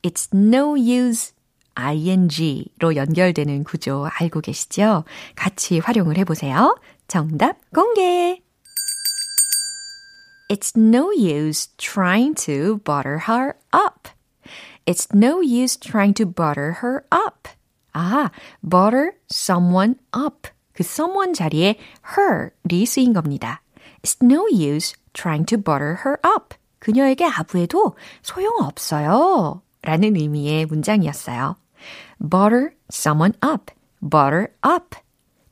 It's 0.03 0.33
no 0.33 0.77
use 0.77 1.33
ing로 1.75 2.95
연결되는 2.95 3.63
구조 3.63 4.07
알고 4.19 4.41
계시죠? 4.41 5.03
같이 5.35 5.79
활용을 5.79 6.17
해보세요. 6.17 6.75
정답 7.07 7.57
공개! 7.73 8.41
It's 10.49 10.77
no 10.77 11.11
use 11.11 11.69
trying 11.77 12.35
to 12.45 12.77
butter 12.83 13.21
her 13.27 13.55
up. 13.73 14.09
It's 14.85 15.07
no 15.13 15.41
use 15.41 15.77
trying 15.77 16.13
to 16.15 16.25
butter 16.25 16.77
her 16.83 17.03
up. 17.11 17.49
아, 17.93 18.29
butter 18.61 19.13
someone 19.31 19.95
up. 20.15 20.49
그 20.73 20.83
someone 20.83 21.33
자리에 21.33 21.79
her이 22.15 22.85
쓰인 22.85 23.13
겁니다. 23.13 23.61
It's 24.03 24.17
no 24.21 24.45
use 24.51 24.93
trying 25.13 25.45
to 25.45 25.57
butter 25.57 25.97
her 26.05 26.17
up. 26.23 26.55
그녀에게 26.79 27.25
아부해도 27.25 27.95
소용없어요. 28.21 29.63
라는 29.81 30.15
의미의 30.15 30.65
문장이었어요. 30.67 31.55
butter 32.20 32.70
someone 32.92 33.34
up, 33.44 33.72
butter 34.00 34.48
up. 34.66 34.96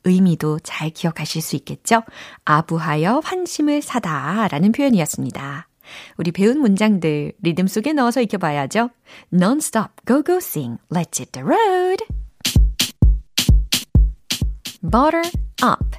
의미도 0.05 0.59
잘 0.63 0.89
기억하실 0.89 1.41
수 1.41 1.55
있겠죠? 1.57 2.03
아부하여 2.45 3.21
환심을 3.23 3.81
사다 3.81 4.47
라는 4.47 4.71
표현이었습니다. 4.71 5.67
우리 6.17 6.31
배운 6.31 6.59
문장들 6.59 7.33
리듬 7.41 7.67
속에 7.67 7.93
넣어서 7.93 8.21
익혀봐야죠. 8.21 8.89
Non-stop, 9.33 9.93
go 10.05 10.23
go 10.23 10.37
sing, 10.37 10.77
let's 10.89 11.19
hit 11.19 11.31
the 11.31 11.43
road. 11.45 12.03
butter 14.81 15.23
up. 15.61 15.97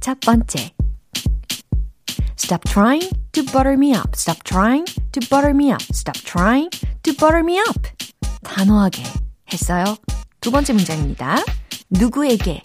첫 0.00 0.18
번째. 0.20 0.70
Stop 2.36 2.64
trying 2.64 3.08
to 3.32 3.42
butter 3.52 3.74
me 3.74 3.94
up. 3.94 4.14
Stop 4.14 4.42
trying 4.44 4.84
to 5.12 5.20
butter 5.28 5.54
me 5.54 5.70
up. 5.70 5.82
Stop 5.92 6.18
trying 6.24 6.70
to 7.02 7.12
butter 7.14 7.40
me 7.40 7.58
up. 7.58 7.86
단호하게 8.42 9.02
했어요. 9.52 9.96
두 10.40 10.50
번째 10.50 10.72
문장입니다. 10.72 11.36
누구에게? 11.90 12.60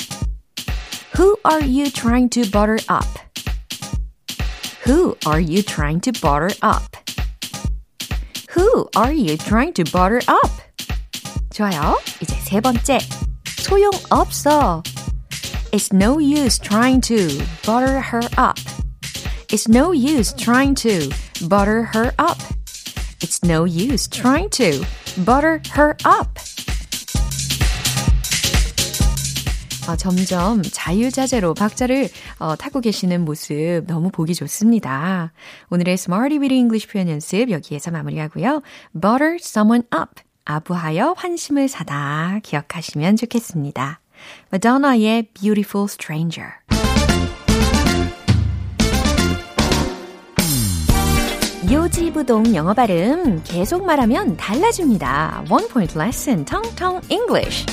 Who 1.17 1.35
are 1.49 1.63
you 1.63 1.89
trying 1.91 2.29
to 2.29 2.43
butter 2.43 2.77
up? 2.89 3.07
Who 4.87 5.15
are 5.25 5.41
you 5.41 5.61
trying 5.63 6.01
to 6.01 6.11
butter 6.13 6.55
up? 6.63 6.95
Who 8.55 8.87
are 8.95 9.13
you 9.13 9.37
trying 9.37 9.73
to 9.73 9.83
butter 9.83 10.21
up? 10.29 10.51
좋아요. 11.51 11.99
이제 12.21 12.35
세 12.39 12.61
번째. 12.61 12.99
소용없어. 13.57 14.83
It's 15.71 15.91
no 15.93 16.19
use 16.19 16.57
trying 16.59 17.01
to 17.01 17.27
butter 17.65 17.99
her 17.99 18.23
up. 18.37 18.57
It's 19.49 19.67
no 19.67 19.91
use 19.91 20.33
trying 20.33 20.75
to 20.75 21.09
butter 21.47 21.83
her 21.93 22.13
up. 22.17 22.37
It's 23.21 23.43
no 23.43 23.65
use 23.65 24.07
trying 24.07 24.49
to 24.51 24.85
butter 25.25 25.61
her 25.73 25.95
up. 26.05 26.39
어, 29.92 29.96
점점 29.96 30.62
자유자재로 30.62 31.54
박자를 31.54 32.08
어, 32.38 32.56
타고 32.56 32.80
계시는 32.80 33.24
모습 33.24 33.84
너무 33.86 34.10
보기 34.10 34.34
좋습니다. 34.34 35.32
오늘의 35.70 35.94
Smarty 35.94 36.38
with 36.38 36.54
English 36.54 36.88
표현 36.88 37.08
연습 37.08 37.50
여기에서 37.50 37.90
마무리하고요. 37.90 38.62
Butter 38.92 39.36
someone 39.40 39.86
up. 39.94 40.22
아부하여 40.44 41.14
환심을 41.16 41.68
사다 41.68 42.40
기억하시면 42.42 43.16
좋겠습니다. 43.16 44.00
마도나의 44.50 45.28
Beautiful 45.34 45.86
Stranger. 45.88 46.52
요지부동 51.70 52.54
영어 52.54 52.74
발음 52.74 53.42
계속 53.44 53.84
말하면 53.84 54.36
달라집니다. 54.36 55.44
One 55.50 55.68
point 55.68 55.98
lesson, 55.98 56.44
Tong 56.44 56.74
Tong 56.76 57.06
English. 57.10 57.64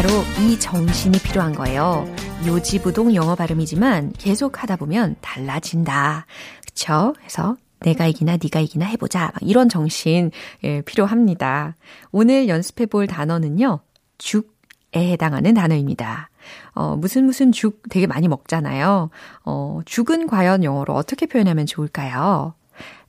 바로 0.00 0.08
이 0.40 0.58
정신이 0.58 1.18
필요한 1.18 1.52
거예요. 1.52 2.06
요지부동 2.46 3.14
영어 3.14 3.34
발음이지만 3.34 4.14
계속 4.16 4.62
하다 4.62 4.76
보면 4.76 5.16
달라진다. 5.20 6.24
그쵸? 6.64 7.12
그래서 7.18 7.58
내가 7.80 8.06
이기나 8.06 8.38
네가 8.42 8.60
이기나 8.60 8.86
해보자. 8.86 9.30
이런 9.42 9.68
정신 9.68 10.30
예, 10.64 10.80
필요합니다. 10.80 11.76
오늘 12.12 12.48
연습해 12.48 12.86
볼 12.86 13.06
단어는요. 13.06 13.80
죽에 14.16 14.48
해당하는 14.94 15.52
단어입니다. 15.52 16.30
어, 16.72 16.96
무슨 16.96 17.26
무슨 17.26 17.52
죽 17.52 17.82
되게 17.90 18.06
많이 18.06 18.26
먹잖아요. 18.26 19.10
어, 19.44 19.80
죽은 19.84 20.28
과연 20.28 20.64
영어로 20.64 20.94
어떻게 20.94 21.26
표현하면 21.26 21.66
좋을까요? 21.66 22.54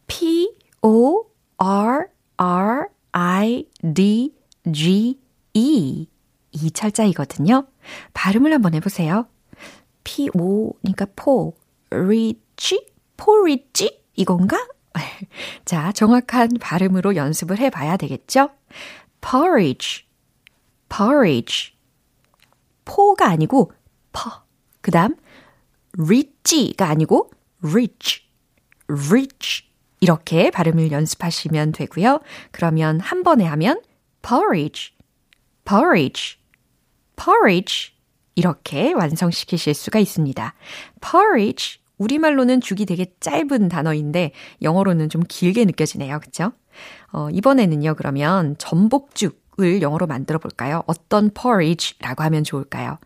P 0.07 0.53
O 0.81 1.23
R 1.57 2.07
R 2.35 2.87
I 3.13 3.65
D 3.93 4.33
G 4.69 5.21
E 5.53 6.10
이 6.51 6.71
철자이거든요. 6.71 7.67
발음을 8.13 8.51
한번 8.53 8.73
해보세요. 8.73 9.27
P 10.03 10.29
O니까 10.33 11.07
포, 11.15 11.55
리치, 11.91 12.87
포리치 13.17 14.01
이건가? 14.15 14.57
자, 15.65 15.91
정확한 15.91 16.49
발음으로 16.59 17.15
연습을 17.15 17.59
해봐야 17.59 17.97
되겠죠? 17.97 18.49
porridge, 19.21 20.05
porridge. 20.89 21.73
포가 22.85 23.27
아니고 23.27 23.71
퍼. 24.11 24.43
그 24.81 24.91
다음 24.91 25.15
rich가 25.97 26.87
아니고 26.87 27.31
rich, 27.63 28.23
rich. 28.89 29.69
이렇게 29.99 30.49
발음을 30.49 30.91
연습하시면 30.91 31.73
되고요. 31.73 32.21
그러면 32.51 32.99
한 32.99 33.21
번에 33.21 33.45
하면 33.45 33.81
porridge, 34.23 34.93
porridge, 35.63 36.37
porridge. 37.23 37.91
이렇게 38.35 38.93
완성시키실 38.93 39.73
수가 39.73 39.99
있습니다. 39.99 40.53
porridge. 41.01 41.81
우리말로는 41.97 42.61
죽이 42.61 42.85
되게 42.85 43.13
짧은 43.19 43.69
단어인데 43.69 44.31
영어로는 44.61 45.09
좀 45.09 45.21
길게 45.27 45.65
느껴지네요. 45.65 46.19
그쵸? 46.19 46.51
어, 47.11 47.29
이번에는요, 47.29 47.93
그러면 47.95 48.55
전복죽을 48.57 49.81
영어로 49.83 50.07
만들어 50.07 50.39
볼까요? 50.39 50.83
어떤 50.87 51.29
porridge라고 51.31 52.23
하면 52.23 52.43
좋을까요? 52.43 52.97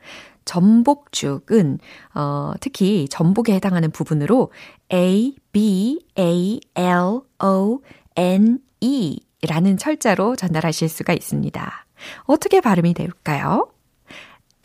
전복죽은 0.45 1.79
어, 2.13 2.53
특히 2.61 3.07
전복에 3.09 3.53
해당하는 3.53 3.91
부분으로 3.91 4.51
A, 4.93 5.35
B, 5.51 5.99
A, 6.17 6.61
L, 6.75 7.21
O, 7.43 7.81
N, 8.15 8.59
E 8.79 9.19
라는 9.41 9.75
철자로 9.77 10.35
전달하실 10.35 10.87
수가 10.87 11.13
있습니다. 11.13 11.85
어떻게 12.25 12.61
발음이 12.61 12.93
될까요? 12.93 13.74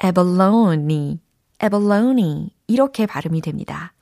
Abalone, 0.02 1.20
abalone 1.62 2.50
이렇게 2.66 3.06
발음이 3.06 3.40
됩니다. 3.40 3.92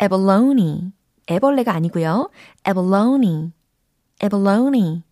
abalone, 0.00 0.92
애벌레가 1.30 1.72
아니고요. 1.72 2.30
abalone, 2.66 3.52
abalone, 4.22 5.02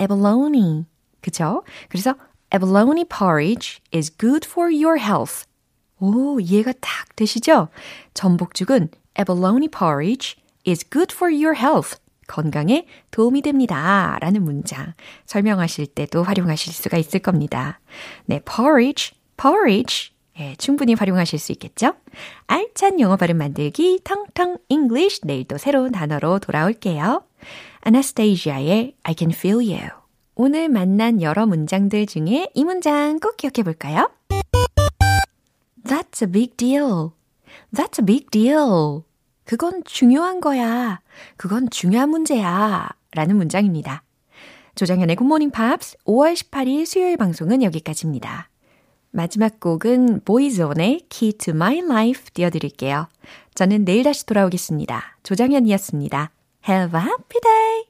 abalone 0.00 0.84
그쵸? 1.20 1.62
그래서 1.88 2.14
abalone 2.52 3.04
porridge 3.04 3.80
is 3.94 4.10
good 4.16 4.46
for 4.46 4.72
your 4.72 4.98
health. 4.98 5.46
오, 6.00 6.38
이해가 6.40 6.72
딱 6.80 7.14
되시죠? 7.16 7.68
전복죽은 8.14 8.88
abalone 9.18 9.68
porridge 9.68 10.36
is 10.66 10.88
good 10.88 11.14
for 11.14 11.32
your 11.32 11.56
health. 11.58 11.98
건강에 12.28 12.86
도움이 13.10 13.42
됩니다. 13.42 14.18
라는 14.20 14.44
문장 14.44 14.92
설명하실 15.24 15.86
때도 15.88 16.22
활용하실 16.22 16.72
수가 16.74 16.98
있을 16.98 17.20
겁니다. 17.20 17.80
네, 18.26 18.40
porridge, 18.40 19.17
porridge. 19.38 20.10
예, 20.38 20.54
충분히 20.56 20.94
활용하실 20.94 21.38
수 21.38 21.52
있겠죠? 21.52 21.94
알찬 22.46 23.00
영어 23.00 23.16
발음 23.16 23.38
만들기 23.38 24.00
텅텅 24.04 24.58
English 24.68 25.22
내일도 25.24 25.58
새로운 25.58 25.90
단어로 25.90 26.38
돌아올게요. 26.38 27.24
Anastasia의 27.86 28.94
I 29.02 29.14
can 29.16 29.32
feel 29.32 29.56
you. 29.56 29.88
오늘 30.34 30.68
만난 30.68 31.20
여러 31.22 31.46
문장들 31.46 32.06
중에 32.06 32.50
이 32.54 32.64
문장 32.64 33.18
꼭 33.18 33.36
기억해 33.36 33.64
볼까요? 33.64 34.10
That's 35.84 36.22
a 36.22 36.30
big 36.30 36.56
deal. 36.56 37.10
That's 37.74 38.00
a 38.00 38.06
big 38.06 38.26
deal. 38.30 39.02
그건 39.44 39.82
중요한 39.84 40.40
거야. 40.40 41.00
그건 41.36 41.68
중요한 41.70 42.10
문제야. 42.10 42.88
라는 43.12 43.36
문장입니다. 43.36 44.04
조정현의 44.74 45.16
굿모닝 45.16 45.50
팝스 45.50 45.96
5월 46.04 46.34
18일 46.34 46.86
수요일 46.86 47.16
방송은 47.16 47.64
여기까지입니다. 47.64 48.48
마지막 49.10 49.60
곡은 49.60 50.20
Boyzone의 50.24 51.02
Key 51.08 51.32
to 51.32 51.54
My 51.54 51.78
Life 51.78 52.26
띄워드릴게요. 52.34 53.08
저는 53.54 53.84
내일 53.84 54.04
다시 54.04 54.26
돌아오겠습니다. 54.26 55.18
조정현이었습니다. 55.22 56.30
Have 56.68 57.00
a 57.00 57.06
happy 57.06 57.40
day! 57.42 57.84